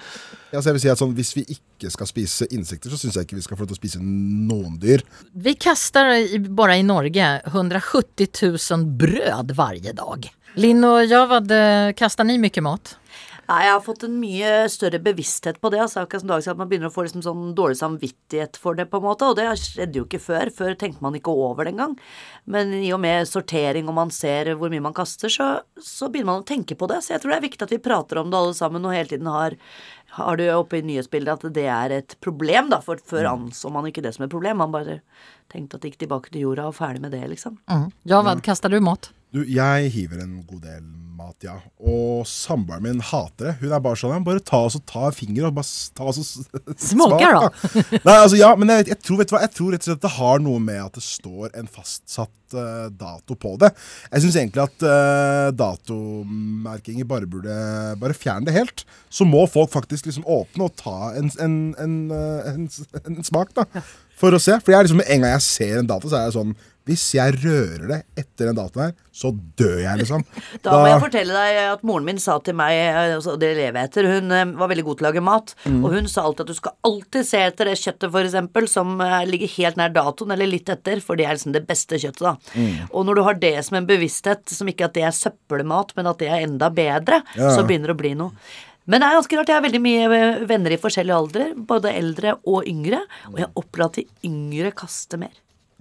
[0.53, 3.17] Ja, så jeg vil si at sånn, Hvis vi ikke skal spise insekter, så syns
[3.17, 5.05] jeg ikke vi skal få lov til å spise noen dyr.
[5.33, 6.13] Vi kaster
[6.53, 10.29] bare i Norge 170 000 brød varje dag.
[10.61, 12.99] Linn og Javad, eh, kastar ni mye mat?
[13.53, 15.83] Nei, jeg har fått en mye større bevissthet på det.
[15.83, 18.87] Altså, akkurat som Dag at Man begynner å få liksom sånn dårlig samvittighet for det,
[18.89, 19.29] på en måte.
[19.29, 20.51] Og det skjedde jo ikke før.
[20.57, 21.99] Før tenkte man ikke over det engang.
[22.49, 26.31] Men i og med sortering og man ser hvor mye man kaster, så, så begynner
[26.31, 27.03] man å tenke på det.
[27.05, 29.13] Så jeg tror det er viktig at vi prater om det alle sammen og hele
[29.13, 29.59] tiden har
[30.13, 32.83] har du oppe i nyhetsbildet at det er et problem, da?
[32.85, 34.61] For før anså man ikke det som et problem.
[34.61, 34.99] Man bare
[35.53, 37.57] tenkte at det gikk tilbake til jorda og ferdig med det, liksom.
[37.73, 37.89] Mm.
[38.13, 39.09] Javad, kastar du mat?
[39.33, 40.83] Du, jeg hiver en god del
[41.17, 41.55] mat, ja.
[41.81, 43.55] Og samboeren min hater det.
[43.63, 46.21] Hun er bare sånn Bare ta oss og ta en finger og bare ta oss
[46.21, 46.27] og
[46.91, 48.03] Smaker, smak, da.
[48.07, 50.05] Nei, altså ja, men jeg, jeg, tror, vet du hva, jeg tror rett og slett
[50.05, 53.73] det har noe med at det står en fastsatt uh, dato på det.
[54.11, 57.57] Jeg syns egentlig at uh, datomerkinger bare burde
[58.03, 58.85] Bare fjerne det helt.
[59.13, 62.69] Så må folk faktisk liksom åpne og ta en, en, en, eh, en,
[63.01, 63.67] en smak, da.
[64.19, 64.57] For å se.
[64.63, 66.55] For jeg er liksom, en gang jeg ser en dato, så er jeg sånn
[66.89, 69.31] Hvis jeg rører det etter den datoen her, så
[69.61, 70.25] dør jeg, liksom.
[70.65, 73.79] Da må jeg fortelle deg at moren min sa til meg, altså, og det lever
[73.79, 76.43] jeg etter, hun eh, var veldig god til å lage mat, og hun sa alltid
[76.49, 79.95] at du skal alltid se etter det kjøttet, for eksempel, som eh, ligger helt nær
[79.95, 82.35] datoen, eller litt etter, for det er liksom det beste kjøttet, da.
[82.91, 86.11] Og når du har det som en bevissthet, som ikke at det er søppelmat, men
[86.11, 87.55] at det er enda bedre, Ja.
[87.55, 88.33] så begynner det å bli noe.
[88.91, 91.93] Men det er ganske rart, jeg har veldig mye eh, venner i forskjellige aldre, både
[91.95, 95.31] eldre og yngre, og jeg opplever at de yngre kaster mer.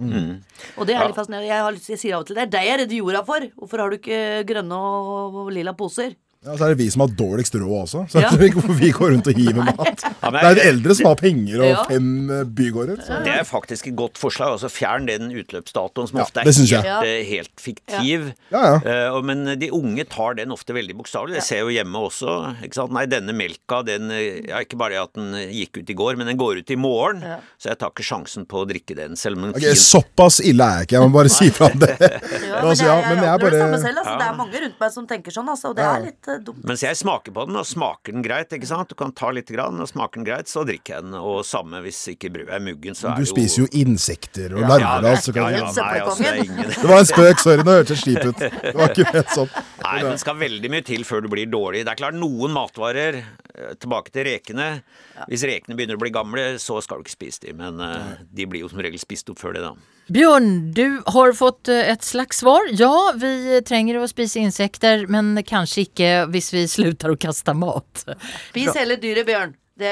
[0.01, 1.49] Og det er litt fascinerende.
[1.49, 3.47] Jeg, har lyst, jeg sier av og til det er deg jeg redder jorda for.
[3.61, 6.15] Hvorfor har du ikke grønne og, og lila poser?
[6.41, 7.99] Ja, så er det vi som har dårligst råd også.
[8.09, 8.29] Så Ja.
[8.81, 9.77] vi går rundt og hiver mat.
[10.25, 11.83] men Det er de eldre som har penger og Ja.
[11.85, 12.97] fem eh, bygårder.
[13.05, 13.19] Så.
[13.27, 14.55] Det er faktisk et godt forslag.
[14.55, 16.81] altså Fjern den utløpsdatoen som Ja, ofte er jeg.
[16.81, 18.33] helt, eh, helt fiktiv.
[18.49, 18.79] Ja, ja.
[18.81, 21.35] Eh, og- men de unge tar den ofte veldig bokstavelig.
[21.35, 22.55] Det ser jo hjemme også.
[22.65, 22.91] Ikke sant?
[22.91, 26.37] Nei, denne melka, den ja, Ikke bare at den gikk ut i går, men den
[26.37, 27.21] går ut i morgen.
[27.61, 30.63] Så jeg tar ikke sjansen på å drikke den, selv om den okay, såpass ille
[30.65, 31.99] er jeg ikke, jeg må bare si fra om det.
[32.49, 34.17] Ja, Altså, men jeg er opplever det samme selv, altså.
[34.17, 35.69] Det er mange rundt meg som tenker sånn, altså.
[35.69, 36.63] Og det er litt eh, dumt.
[36.67, 38.89] Mens jeg smaker på den, og smaker den greit, ikke sant.
[38.91, 41.15] Du kan ta litt, grann, og smaker den greit, så drikker jeg den.
[41.19, 44.55] Og samme hvis ikke brødet er muggen, så er Du det jo spiser jo insekter
[44.55, 45.25] og larver og alt.
[45.25, 47.63] så ja, kan ja, du- altså, det er Det var en spøk, sorry.
[47.67, 48.37] Nå hørtes det slip ut.
[48.41, 49.53] Det var ikke helt sånn.
[49.85, 51.85] Nei, men det skal veldig mye til før du blir dårlig.
[51.85, 54.67] Det er klart, noen matvarer eh, Tilbake til rekene.
[55.29, 58.45] Hvis rekene begynner å bli gamle, så skal du ikke spise de, Men eh, de
[58.49, 59.73] blir jo som regel spist opp før det, da.
[60.11, 62.65] Bjørn, du har fått eh, et slags svar.
[62.75, 68.05] Ja, vi trenger å spise insekter, men kanskje ikke hvis vi slutter å kaste mat.
[68.51, 69.57] Spis hele dyret, Bjørn.
[69.81, 69.91] Det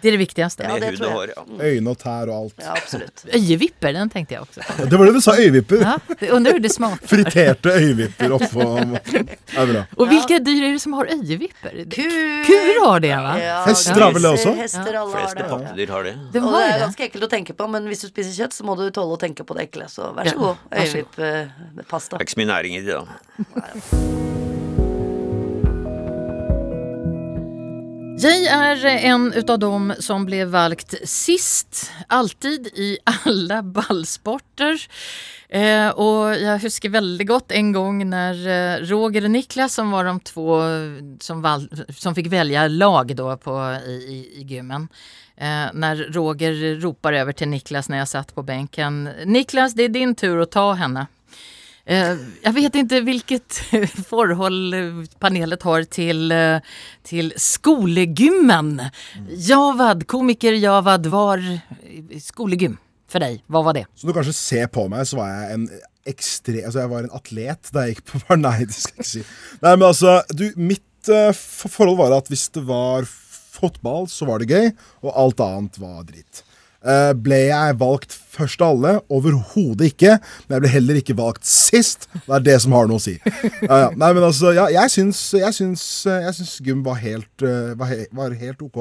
[0.00, 0.62] Det er det viktigste.
[0.64, 1.34] Ja, det tror jeg.
[1.60, 2.54] Øyne og tær og alt.
[2.62, 3.24] Ja, absolutt.
[3.34, 4.86] Øyevipper, den tenkte jeg også på.
[4.88, 5.82] Det var det du sa, øyevipper.
[5.82, 5.96] Ja.
[7.10, 8.64] Friterte øyevipper oppå
[9.12, 9.82] Det er bra.
[9.96, 11.76] Och vilka dyr er det som har øyevipper?
[11.92, 12.44] Kur.
[12.46, 13.34] Kur har det va?
[13.42, 14.54] Ja, Hester har vel det også?
[14.62, 15.48] Hester, alle har Fleste det.
[15.50, 16.14] pattedyr har det.
[16.32, 18.64] De Og det er ganske ekkelt å tenke på, men hvis du spiser kjøtt, så
[18.64, 19.90] må du tåle å tenke på det ekle.
[19.92, 20.56] Så vær så god.
[20.70, 21.02] vær så.
[21.02, 22.16] Øyevipp-pasta.
[22.16, 24.56] Det er ikke så mye næring i det, da.
[28.20, 34.80] Jag er en av dem som ble valgt sist, alltid i alle ballsporter.
[35.48, 40.04] Eh, og jeg husker veldig godt en gang när eh, Roger og Niklas som var
[40.04, 40.56] de två
[41.20, 43.54] som, val, som fikk velge lag då på,
[43.86, 44.88] i, i, i gymmen.
[45.36, 49.94] Eh, Når Roger ropar over til Niklas når jeg satt på benken Niklas, det er
[49.94, 51.06] din tur å ta henne.
[51.88, 53.52] Eh, jag vet inte vilket
[54.06, 54.74] forhold
[55.18, 56.56] panelet har till, eh,
[57.02, 58.82] till skolegymmen.
[59.28, 62.76] Javad, komiker Javad, var eh, skolegym
[63.08, 63.40] for deg?
[63.48, 63.86] Hva var det?
[63.96, 65.64] Som du kanskje ser på meg, så var jeg en
[66.12, 66.58] ekstre...
[66.60, 68.20] Altså, jeg var en atlet da jeg gikk på.
[68.46, 69.24] Nei, det skal jeg ikke si.
[69.64, 74.52] Nei, men altså, du, mitt forhold var at hvis det var fotball, så var det
[74.52, 74.74] gøy,
[75.08, 76.44] og alt annet var dritt.
[76.86, 78.92] Eh, ble jeg valgt først av alle?
[79.10, 80.12] Overhodet ikke.
[80.46, 82.06] Men jeg ble heller ikke valgt sist.
[82.14, 83.16] Det er det som har noe å si.
[83.68, 83.88] Ja, ja.
[83.98, 87.74] Nei, men altså, ja, jeg syns, jeg syns, eh, jeg syns gym var helt, eh,
[87.78, 88.78] var, he, var helt ok.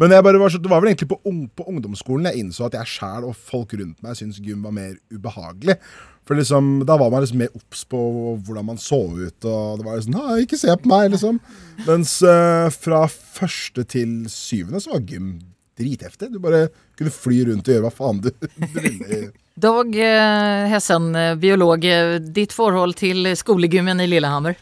[0.00, 2.66] Men jeg bare var så, det var vel egentlig på, ung, på ungdomsskolen jeg innså
[2.70, 5.76] at jeg sjæl og folk rundt meg syntes gym var mer ubehagelig.
[6.24, 7.98] For liksom, Da var man liksom mer obs på
[8.46, 9.44] hvordan man så ut.
[9.44, 11.40] Og det var liksom, Nei, ikke se på meg, liksom.
[11.84, 15.34] Mens uh, fra første til syvende så var gym
[15.78, 16.32] dritheftig.
[16.34, 16.68] Du bare
[16.98, 19.24] kunne fly rundt og gjøre hva faen du, du ville.
[19.54, 24.56] Dag eh, Hessen, eh, biolog, eh, ditt forhold til skolegymmen i Lillehammer?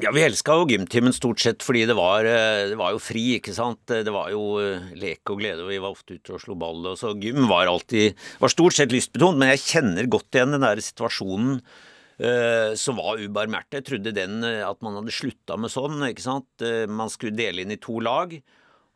[0.00, 3.52] Ja, vi elska jo gymtimen stort sett fordi det var, det var jo fri, ikke
[3.52, 3.82] sant.
[3.84, 4.56] Det var jo
[4.96, 6.80] lek og glede, og vi var ofte ute og slo ball.
[6.88, 10.64] Og så gym var alltid var stort sett lystbetont, men jeg kjenner godt igjen den
[10.64, 13.82] der situasjonen eh, som var ubarmhjertig.
[13.82, 16.64] Jeg trodde den at man hadde slutta med sånn, ikke sant.
[16.88, 18.32] Man skulle dele inn i to lag.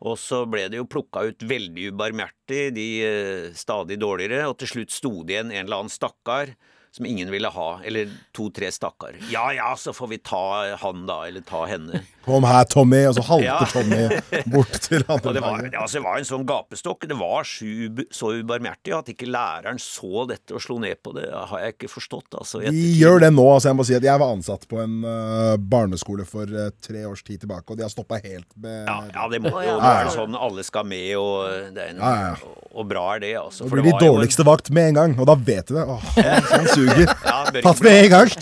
[0.04, 4.74] Og så ble det jo plukka ut veldig ubarmhjertig, de eh, stadig dårligere, og til
[4.74, 6.52] slutt sto det igjen en eller annen stakkar
[6.94, 9.16] som ingen ville ha, eller to-tre stakkar.
[9.32, 10.42] Ja ja, så får vi ta
[10.78, 12.04] han da, eller ta henne.
[12.24, 13.02] Kom her, Tommy.
[13.10, 13.56] Og så halter Ja.
[13.68, 14.04] Tommy
[14.48, 17.02] bort til andre Og det var, altså, det var en sånn gapestokk.
[17.10, 21.12] Det var så, ub- så ubarmhjertig at ikke læreren så dette og slo ned på
[21.18, 22.30] det, har jeg ikke forstått.
[22.38, 23.44] Altså, De gjør det nå.
[23.56, 27.02] altså Jeg må si at jeg var ansatt på en uh, barneskole for uh, tre
[27.10, 29.92] års tid tilbake, og de har stoppa helt med Ja, ja, det må jo ja.
[30.04, 32.54] Er sånn alle skal med, og, det er en, Ja, ja, ja.
[32.54, 33.66] og, og bra er det, altså.
[33.68, 35.84] For det blir de dårligste en- vakt med en gang, og da vet du det.
[35.84, 36.08] Åh,
[36.72, 37.14] sånn suger.
[37.24, 38.32] Ja, bør med en gang.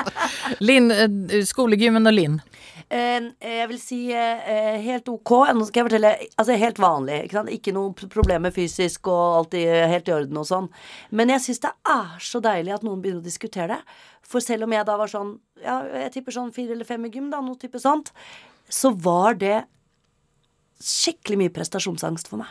[0.68, 2.38] Linn, eh, skolegymmen og Linn.
[2.86, 5.32] Eh, jeg vil si eh, helt ok.
[5.56, 7.16] Nå skal jeg fortelle Altså helt vanlig.
[7.26, 7.50] Ikke, sant?
[7.54, 10.68] ikke noe pro- problemer fysisk og alltid helt i orden og sånn.
[11.10, 13.80] Men jeg syns det er så deilig at noen begynner å diskutere det.
[14.26, 17.10] For selv om jeg da var sånn Ja, jeg tipper sånn fire eller fem i
[17.14, 18.12] gym, da, noe type sånt,
[18.70, 19.62] så var det
[20.82, 22.50] skikkelig mye prestasjonsangst for meg.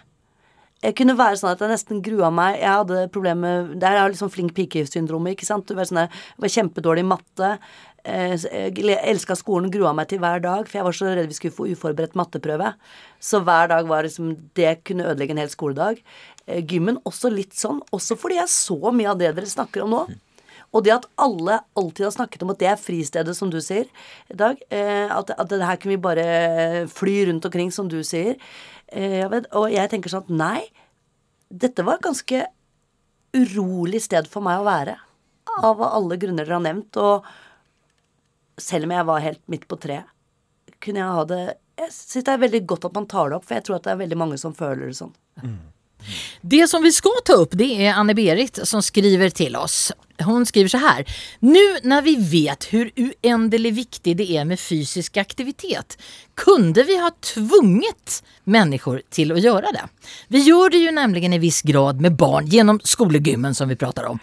[0.83, 2.59] Jeg kunne være sånn at jeg nesten grua meg.
[2.59, 5.65] Jeg hadde problemer Det er liksom flink pike-syndromet, ikke sant.
[5.65, 7.59] Du var, sånn, der- var kjempedårlig i matte.
[8.03, 11.33] Eh, Jeg elska skolen, grua meg til hver dag, for jeg var så redd vi
[11.33, 12.75] skulle få uforberedt matteprøve.
[13.19, 16.01] Så hver dag var liksom Det kunne ødelegge en hel skoledag.
[16.47, 19.89] Eh, Gymmen også litt sånn, også fordi jeg så mye av det dere snakker om
[19.89, 20.07] nå.
[20.75, 23.87] Og det at alle alltid har snakket om at det er fristedet, som du sier,
[24.27, 24.59] Dag.
[24.69, 26.25] Eh, at, at det her kunne vi bare
[26.91, 28.35] fly rundt omkring, som du sier.
[28.91, 29.23] Eh,
[29.55, 30.61] og jeg tenker sånn at nei,
[31.49, 32.43] dette var et ganske
[33.35, 34.97] urolig sted for meg å være.
[35.63, 36.99] Av alle grunner dere har nevnt.
[36.99, 40.11] Og selv om jeg var helt midt på treet,
[40.83, 41.43] kunne jeg ha det
[41.75, 43.87] Jeg syns det er veldig godt at man tar det opp, for jeg tror at
[43.87, 45.11] det er veldig mange som føler det sånn.
[46.41, 49.91] Det som vi ska ta upp det är Anne-Berit som skriver till oss.
[50.19, 51.05] Hon skriver så här.
[51.39, 55.97] Nu när vi vet hur oändligt viktig det är med fysisk aktivitet
[56.35, 59.87] kunde vi ha tvunget människor till att göra det.
[60.27, 64.03] Vi gör det ju nämligen i viss grad med barn genom skolegymmen som vi pratar
[64.03, 64.19] om.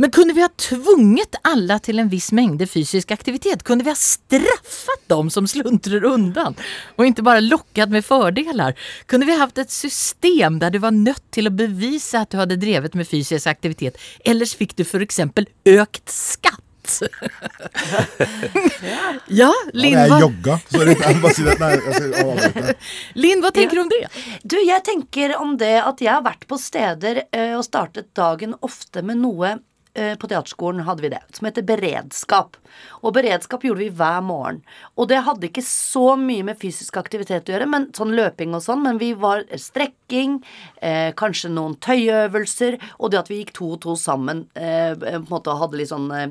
[0.00, 3.66] Men kunde vi ha tvunget alla til en viss mengde fysisk aktivitet?
[3.68, 6.56] Kunde vi ha straffet dem som sluntrer undan
[6.96, 8.78] Og ikke bare lokket med fordeler?
[9.10, 12.40] Kunde vi ha hatt et system der du var nødt til å bevise at du
[12.40, 14.00] hadde drevet med fysisk aktivitet?
[14.24, 15.20] ellers fikk du f.eks.
[15.20, 16.64] økt ökt skatt?
[18.82, 20.56] ja, Ja, Linn, ja, jeg jogga.
[20.72, 20.94] Sorry.
[20.96, 21.56] Jeg bare si det.
[21.60, 21.70] Nei,
[22.24, 22.74] avbryte.
[23.20, 24.00] Linn, hva tenker du om det?
[24.42, 28.56] Du, jeg tenker om det at jeg har vært på steder ø, og startet dagen
[28.66, 29.60] ofte med noe eh,
[29.94, 32.56] på teaterskolen hadde vi det, som heter beredskap.
[33.02, 34.60] Og beredskap gjorde vi hver morgen.
[34.96, 38.64] Og det hadde ikke så mye med fysisk aktivitet å gjøre, men sånn løping og
[38.64, 40.38] sånn, men vi var strekking,
[40.80, 45.06] eh, kanskje noen tøyøvelser, og det at vi gikk to og to sammen, eh, på
[45.06, 46.28] en måte hadde litt sånn eh,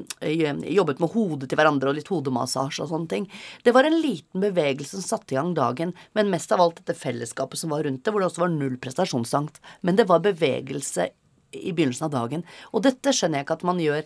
[0.70, 3.28] Jobbet med hodet til hverandre og litt hodemassasje og sånne ting.
[3.64, 6.98] Det var en liten bevegelse som satte i gang dagen, men mest av alt dette
[6.98, 9.60] fellesskapet som var rundt det, hvor det også var null prestasjonsangst.
[9.82, 11.10] Men det var bevegelse
[11.52, 12.44] i begynnelsen av dagen.
[12.74, 14.04] Og dette skjønner jeg ikke at man gjør,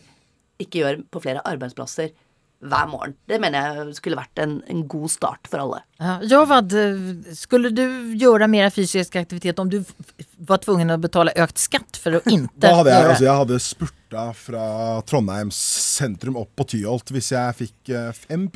[0.63, 2.13] ikke gjør på flere arbeidsplasser
[2.63, 3.15] hver morgen.
[3.27, 5.81] Det mener jeg skulle vært en, en god start for alle.
[5.99, 7.83] Ja, Javad, eh, skulle du
[8.19, 9.81] gjøre mer fysisk aktivitet om du
[10.47, 14.25] var tvungen å betale økt skatt for å ikke hadde jeg, altså, jeg hadde spurta
[14.37, 14.65] fra
[15.09, 15.59] Trondheims
[15.97, 18.47] sentrum opp på Tyholt hvis jeg fikk eh, 5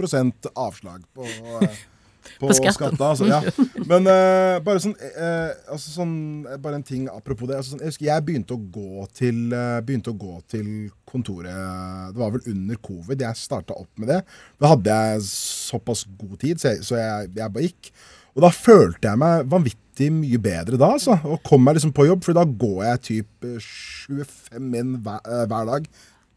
[0.56, 1.28] avslag på,
[2.28, 2.76] eh, På skatten.
[2.76, 3.04] skatten.
[3.08, 3.42] Altså, ja.
[3.92, 6.16] Men uh, bare sånn, uh, altså sånn
[6.64, 7.60] Bare en ting apropos det.
[7.60, 10.70] Altså sånn, jeg husker jeg begynte å gå til uh, Begynte å gå til
[11.08, 14.22] kontoret Det var vel under covid jeg starta opp med det.
[14.60, 17.92] Da hadde jeg såpass god tid, så jeg, så jeg, jeg bare gikk.
[18.38, 21.18] Og da følte jeg meg vanvittig mye bedre da, altså.
[21.26, 23.70] Og kom meg liksom på jobb, for da går jeg typ eh,
[24.14, 25.88] 25 min hver, hver dag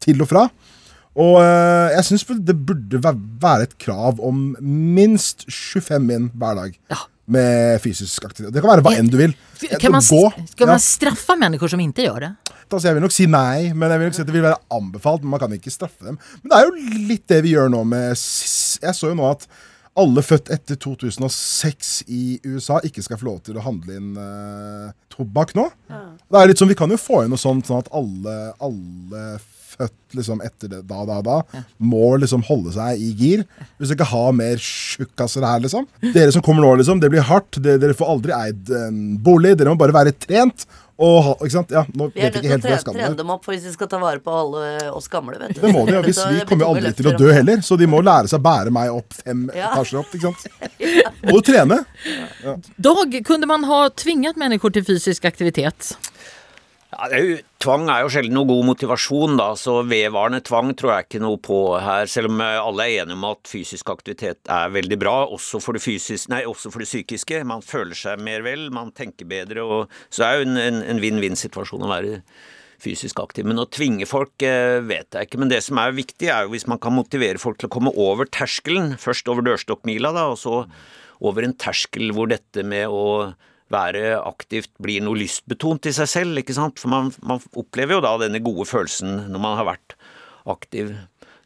[0.01, 0.47] til og fra.
[1.19, 6.77] Og eh, jeg syns det burde være et krav om minst 25 min hver dag.
[7.31, 8.53] Med fysisk aktivitet.
[8.55, 9.35] Det kan være hva enn du vil.
[9.79, 12.31] Kan man, Skal ska man straffe mennesker som ikke gjør det?
[12.71, 14.61] Altså, jeg vil nok si nei, men jeg vil nok si at det vil være
[14.77, 15.25] anbefalt.
[15.25, 16.17] Men man kan ikke straffe dem.
[16.41, 19.45] Men det er jo litt det vi gjør nå med Jeg så jo nå at
[19.99, 24.93] alle født etter 2006 i USA ikke skal få lov til å handle inn uh,
[25.11, 25.65] tobakk nå.
[25.91, 29.25] Det er litt sånn, Vi kan jo få inn noe sånt sånn at alle, alle
[29.81, 33.43] født liksom etter det, da, da, da, må liksom holde seg i gir.
[33.79, 35.87] Hvis du ikke har mer tjukkaser her, liksom.
[36.13, 37.59] Dere som kommer nå, liksom, det blir hardt.
[37.63, 39.55] Dere, dere får aldri eid en bolig.
[39.59, 40.67] Dere må bare være trent.
[41.01, 41.71] Og ha, ikke sant?
[41.73, 43.97] Ja, nå Vi er nødt til å trene, dem opp for hvis vi skal ta
[44.01, 45.39] vare på alle oss gamle.
[45.41, 45.61] vet du.
[45.63, 46.01] Det må de, ja.
[46.05, 48.45] Hvis vi kommer jo aldri til å dø heller, så de må lære seg å
[48.45, 49.71] bære meg opp fem Ja.
[49.71, 50.13] etasjer opp.
[50.13, 50.45] ikke sant?
[51.25, 51.79] Må du trene.
[52.77, 55.95] Dag, kunne man ha tvinget mennesker til fysisk aktivitet?
[56.90, 56.90] Ja, det er jo,
[57.61, 61.39] tvang er jo sjelden noe god motivasjon, da, så vedvarende tvang tror jeg ikke noe
[61.41, 62.09] på her.
[62.11, 65.77] Selv om eh, alle er enige om at fysisk aktivitet er veldig bra, også for
[65.77, 67.43] det, fysisk, nei, også for det psykiske.
[67.47, 71.03] Man føler seg mer vel, man tenker bedre, og så er jo en, en, en
[71.03, 72.23] vinn-vinn-situasjon å være
[72.81, 73.45] fysisk aktiv.
[73.49, 75.41] Men å tvinge folk eh, vet jeg ikke.
[75.41, 77.93] Men det som er viktig, er jo hvis man kan motivere folk til å komme
[77.97, 78.95] over terskelen.
[79.01, 80.65] Først over dørstokkmila, da, og så
[81.21, 83.33] over en terskel hvor dette med å
[83.73, 86.81] være aktivt blir noe lystbetont i seg selv, ikke sant?
[86.81, 89.97] For man, man opplever jo da denne gode følelsen når man har vært
[90.49, 90.93] aktiv.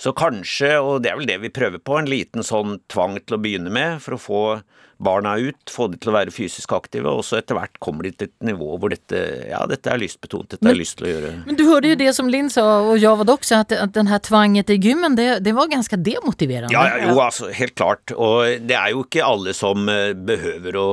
[0.01, 3.37] Så kanskje, og det er vel det vi prøver på, en liten sånn tvang til
[3.37, 4.41] å begynne med for å få
[4.97, 8.13] barna ut, få de til å være fysisk aktive, og så etter hvert kommer de
[8.15, 9.19] til et nivå hvor dette,
[9.49, 11.31] ja, dette er lystbetont, dette har jeg lyst til å gjøre.
[11.47, 13.95] Men du hørte jo det som Linn sa og jeg var det også, at, at
[13.97, 16.71] den her tvanget i gymmen det, det var ganske demotiverende.
[16.75, 18.15] Ja, ja, jo, altså, helt klart.
[18.15, 20.87] Og det er jo ikke alle som eh, behøver å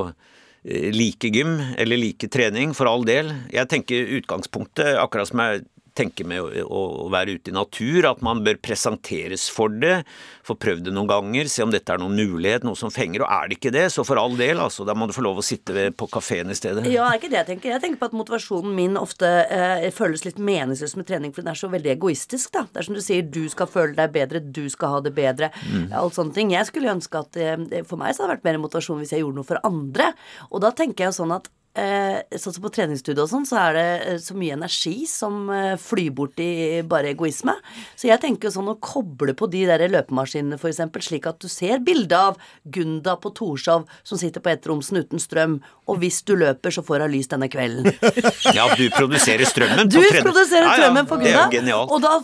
[0.63, 3.33] like gym eller like trening, for all del.
[3.51, 5.65] Jeg tenker utgangspunktet, akkurat som jeg
[5.97, 6.67] tenker med å,
[7.05, 10.01] å, være ute i natur, at man bør presenteres for det,
[10.45, 13.23] få prøvd det noen ganger, se om dette er noen mulighet, noe som fenger.
[13.23, 14.85] Og er det ikke det, så for all del, altså.
[14.87, 16.85] Da må du få lov å sitte på kafeen i stedet.
[16.89, 17.73] Ja, det er ikke det jeg tenker.
[17.75, 21.53] Jeg tenker på at motivasjonen min ofte eh, føles litt meningsløs med trening, for den
[21.53, 22.65] er så veldig egoistisk, da.
[22.69, 25.53] Det er som du sier, du skal føle deg bedre, du skal ha det bedre.
[25.69, 25.91] Mm.
[26.03, 26.53] alt sånne ting.
[26.53, 29.23] Jeg skulle ønske at eh, For meg så hadde det vært mer motivasjon hvis jeg
[29.23, 30.13] gjorde noe for andre.
[30.51, 33.77] Og da tenker jeg jo sånn at sånn som På treningsstudio og sånn, så er
[33.77, 37.55] det eh, så mye energi som eh, flyr bort i bare egoisme.
[37.97, 41.49] Så jeg tenker jo sånn å koble på de der løpemaskinene, eksempel, slik at du
[41.49, 45.57] ser bilde av Gunda på Torshov som sitter på ettromsen uten strøm,
[45.89, 47.89] og hvis du løper, så får hun lys denne kvelden.
[48.53, 49.89] Ja, du produserer strømmen.
[49.89, 51.79] Du på produserer strømmen for Gunda.
[51.87, 52.15] Og, da,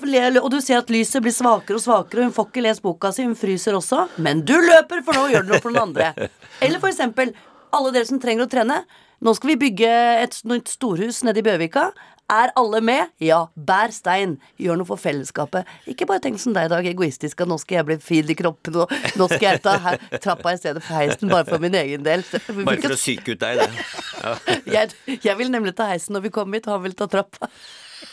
[0.43, 3.11] og du ser at lyset blir svakere og svakere, og hun får ikke lest boka
[3.15, 4.05] si, hun fryser også.
[4.21, 6.29] Men du løper, for nå gjør du noe for noen andre.
[6.63, 7.33] Eller eksempel,
[7.75, 8.83] alle dere som trenger å trene.
[9.19, 9.89] Nå skal vi bygge
[10.23, 11.89] et nytt storhus nede i Bjørvika.
[12.29, 13.09] Er alle med?
[13.19, 13.39] Ja.
[13.57, 14.37] Bær stein.
[14.61, 15.67] Gjør noe for fellesskapet.
[15.89, 18.37] Ikke bare tenk som deg i dag, egoistisk at nå skal jeg bli fin i
[18.37, 21.75] kroppen, og nå skal jeg ta her, trappa i stedet for heisen, bare for min
[21.81, 22.23] egen del.
[22.61, 23.85] Bare for å psyke ut deg, det.
[24.21, 24.35] Ja.
[24.77, 27.49] jeg, jeg vil nemlig ta heisen når vi kommer hit, og han vil ta trappa.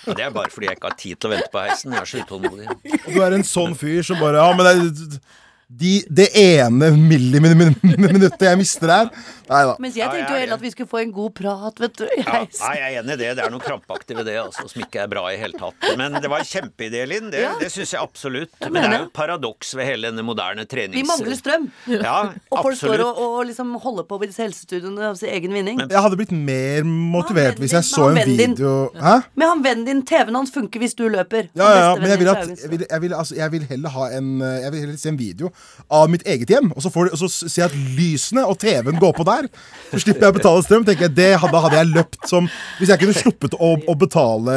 [0.06, 1.94] Det er bare fordi jeg ikke har tid til å vente på heisen.
[1.94, 2.96] Jeg er så utålmodig.
[3.06, 5.20] Du er en sånn fyr som bare Ja, men det,
[5.66, 9.08] de, det ene milliminuttet jeg mister der.
[9.46, 9.72] Nei da.
[9.82, 12.04] Mens jeg tenkte jo heller at vi skulle få en god prat, vet du.
[12.06, 13.30] i Ja, nei, jeg er enig i det.
[13.38, 15.88] Det er noe krampaktig ved det altså, som ikke er bra i hele tatt.
[15.98, 17.32] Men det var en kjempeidé, Linn.
[17.34, 17.56] Det, Ja.
[17.58, 18.52] det syns jeg absolutt.
[18.62, 20.96] Jeg Men det er jo et paradoks ved hele denne moderne trenings...
[20.98, 21.66] Vi mangler strøm.
[21.90, 22.16] Ja,
[22.54, 25.82] Og folk står og, og liksom holder på med disse helsestudioene av sin egen vinning.
[25.82, 29.18] Jeg hadde blitt mer motivert hvis jeg så en video Hæ?
[29.34, 31.50] Med han vennen din, TV-en hans funker hvis du løper.
[31.58, 33.94] Ja, ja, ja, men jeg vil, at, jeg, vil, jeg, vil, altså, jeg vil heller
[33.98, 35.50] ha en eh, Jeg vil heller se en video
[35.86, 38.98] av mitt eget hjem, og så, får, og så ser jeg at lysene og TV-en
[38.98, 39.46] går på der.
[39.92, 40.86] Så slipper jeg å betale strøm.
[40.86, 42.48] tenker jeg, det, Da hadde jeg løpt som
[42.80, 44.56] Hvis jeg kunne sluppet å, å betale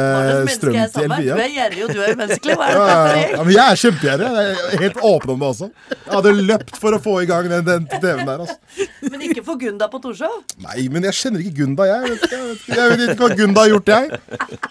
[0.50, 1.04] strøm til?
[1.06, 1.36] Elvia.
[1.38, 2.56] Du er gjerrig, og du er umenneskelig.
[2.58, 3.44] Hva er det ja, ja.
[3.46, 4.30] men jeg er kjempegjerrig.
[4.40, 5.70] Jeg er helt åpen om det også.
[5.92, 8.42] Jeg hadde løpt for å få i gang den, den TV-en der.
[8.42, 8.88] Altså.
[9.06, 10.34] Men ikke for Gunda på Torshov.
[10.66, 12.10] Nei, men jeg kjenner ikke Gunda, jeg.
[12.10, 14.20] Vet jeg, vet ikke, jeg vet ikke hva Gunda har gjort, jeg.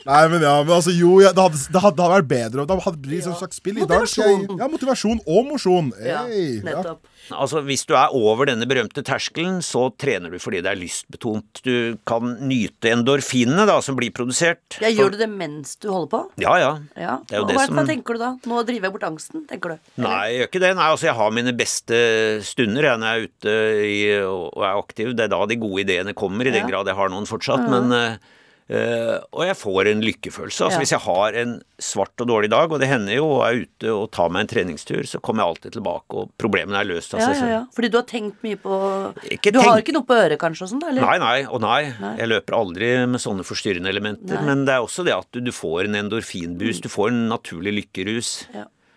[0.10, 2.68] Nei, men ja, men altså, jo, det, hadde, det hadde vært bedre.
[2.70, 3.80] Det hadde blitt et slags spill.
[3.80, 4.60] I dag Motivasjon.
[4.60, 5.92] ja, motivasjon og mosjon.
[6.04, 6.19] Ja.
[6.28, 6.62] Ja.
[6.66, 7.06] nettopp.
[7.30, 11.62] Altså, Hvis du er over denne berømte terskelen, så trener du fordi det er lystbetont.
[11.64, 14.80] Du kan nyte endorfinene da, som blir produsert.
[14.82, 16.22] Ja, gjør du det mens du holder på?
[16.42, 16.72] Ja, ja.
[16.98, 17.20] Ja.
[17.28, 18.32] Det er jo Hva, det hva som tenker du da?
[18.50, 19.78] Nå driver jeg bort angsten, tenker du?
[20.00, 20.08] Eller?
[20.10, 20.74] Nei, jeg gjør ikke det.
[20.80, 22.02] Nei, altså Jeg har mine beste
[22.50, 23.56] stunder jeg, når jeg er ute
[23.86, 25.14] i, og er aktiv.
[25.16, 27.70] Det er da de gode ideene kommer, i den grad jeg har noen fortsatt.
[27.70, 28.38] Men, eh, eh,
[28.70, 30.62] og jeg får en lykkefølelse.
[30.68, 30.82] Altså Ja.
[30.84, 33.90] Hvis jeg har en svart og dårlig dag, og det hender jo, og er ute
[33.90, 37.20] og tar meg en treningstur, så kommer jeg alltid tilbake, og problemene er løst av
[37.24, 37.50] seg selv.
[37.50, 37.64] ja.
[37.74, 38.78] Fordi du har tenkt mye på
[39.32, 40.88] Ikke Du har ikke noe på øret kanskje og sånn, da?
[40.94, 41.02] Eller?
[41.02, 41.94] Nei, nei, og nei.
[42.00, 42.16] Nei.
[42.18, 44.36] Jeg løper aldri med sånne forstyrrende elementer.
[44.38, 44.46] Nei.
[44.46, 46.84] Men det er også det at du, du får en endorfinboost.
[46.86, 48.46] Du får en naturlig lykkerus.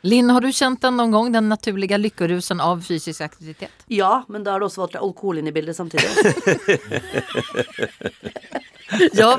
[0.03, 3.70] Linn, har du kjent den noen gang, den naturlige lykkerusen av fysisk aktivitet?
[3.87, 6.11] Ja, men da har det også vært alkohol inne i bildet samtidig.
[9.12, 9.38] Ja,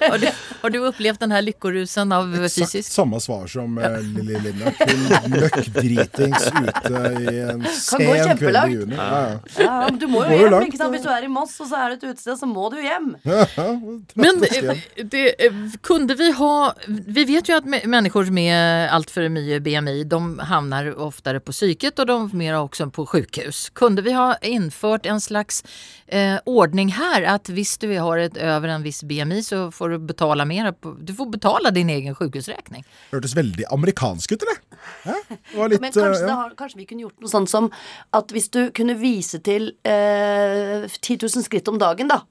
[0.00, 0.28] har, du,
[0.62, 2.92] har du upplevt den här lyckorusen av Exakt fysisk?
[2.92, 4.70] samme svar som uh, Lilly Linda.
[4.70, 8.96] Kun møkkdritings ute i en sen kveld i juni.
[8.98, 9.38] Ja, ja.
[9.64, 10.94] Ja, du må jo hjem, langt, ikke sant?
[10.94, 13.14] Hvis du er i Moss og så er det et utested, så må du hjem.
[14.20, 16.54] Men Trappes eh, det, eh, kunde vi ha,
[16.86, 21.52] vi vet jo at mennesker människor med altfor mye mycket BMI, de havner oftere på
[21.52, 23.70] psyket og de mer også på sjukhus.
[23.74, 25.62] Kunde vi ha innført en slags
[26.06, 30.06] eh, ordning her, at visst du har et over en viss BMI så får du
[30.10, 32.84] betala mer, på, du får betala din egen sykehusregning.
[33.12, 34.60] Hørtes veldig amerikansk ut, eller?
[35.08, 36.38] Ja, det var litt, Men kanskje, det ja.
[36.42, 37.70] har, kanskje vi kunne gjort noe sånt som
[38.16, 42.22] at hvis du kunne vise til eh, 10 000 skritt om dagen, da,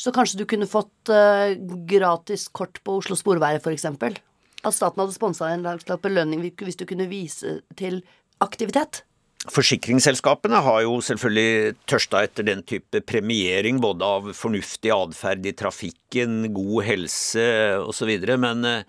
[0.00, 1.54] så kanskje du kunne fått eh,
[1.90, 4.16] gratis kort på Oslo Sporveier, eksempel.
[4.62, 8.00] At staten hadde sponsa en slags belønning hvis du kunne vise til
[8.42, 9.02] aktivitet.
[9.50, 16.52] Forsikringsselskapene har jo selvfølgelig tørsta etter den type premiering, både av fornuftig atferd i trafikken,
[16.54, 17.46] god helse
[17.82, 18.12] osv.
[18.38, 18.84] Men eh,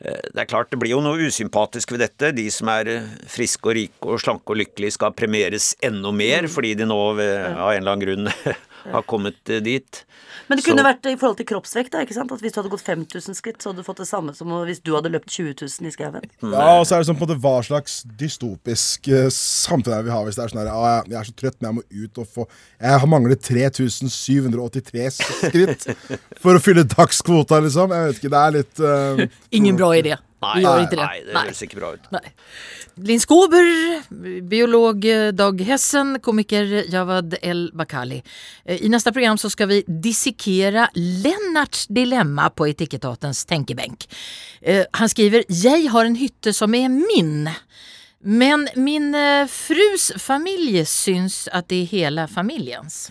[0.00, 2.32] det er klart, det blir jo noe usympatisk ved dette.
[2.32, 2.94] De som er
[3.28, 7.20] friske og rike og slanke og lykkelige skal premieres enda mer, fordi de nå av
[7.20, 8.32] en eller annen grunn
[8.90, 10.04] har kommet eh, dit.
[10.48, 12.32] Men det Så- kunne vært i forhold til kroppsvekt, da, ikke sant?
[12.32, 14.82] At hvis du hadde gått 5000 skritt, så hadde du fått det samme som hvis
[14.82, 16.24] du hadde løpt 20 000 i skauen.
[16.42, 20.02] Ja, og så er det sånn på en måte hva slags dystopisk uh, samfunn er
[20.02, 21.76] vi har hvis det er sånn her ah, jeg- Jeg er så trøtt, men jeg
[21.78, 22.46] må ut og få
[22.80, 25.86] Jeg har manglet 3783 skritt
[26.40, 27.90] for å fylle dagskvota, liksom.
[27.92, 30.16] Jeg vet ikke, det er litt uh, Ingen bra idé.
[30.42, 30.96] Nei, Vi det.
[30.98, 32.08] nei, det høres ikke bra ut.
[32.14, 32.24] Nei.
[33.08, 33.68] Linn Skåber,
[34.50, 35.06] biolog
[35.38, 38.18] Dag Hessen, komiker Javad El Bakali.
[38.66, 44.08] Eh, I neste program så skal vi dissekere Lennarts dilemma på Etikettatens tänkebänk.
[44.60, 47.48] Eh, Han skriver, 'Jeg har en hytte som er min.
[48.24, 53.10] Men min eh, frus familie syns at det er hele familjens.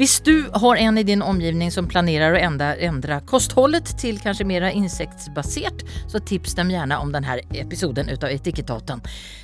[0.00, 4.44] Hvis du har en i din omgivning som planerar att ändra, ändra kosthållet till kanske
[4.44, 4.72] mera
[6.08, 9.00] så tips dem gärna om den här episoden utav Etikettaten.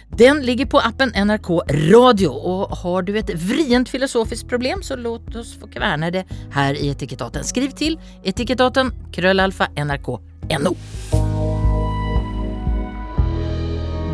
[0.08, 5.36] Den ligger på appen NRK Radio och har du ett vrient filosofiskt problem så låt
[5.36, 7.44] oss få kverne det här i Etikettaten.
[7.44, 10.76] Skriv till etikettaten krøllalfa nrk.no.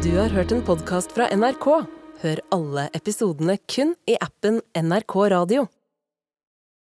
[0.02, 1.86] Du har hørt en podkast fra NRK.
[2.20, 5.66] Hør alle episodene kun i appen NRK Radio.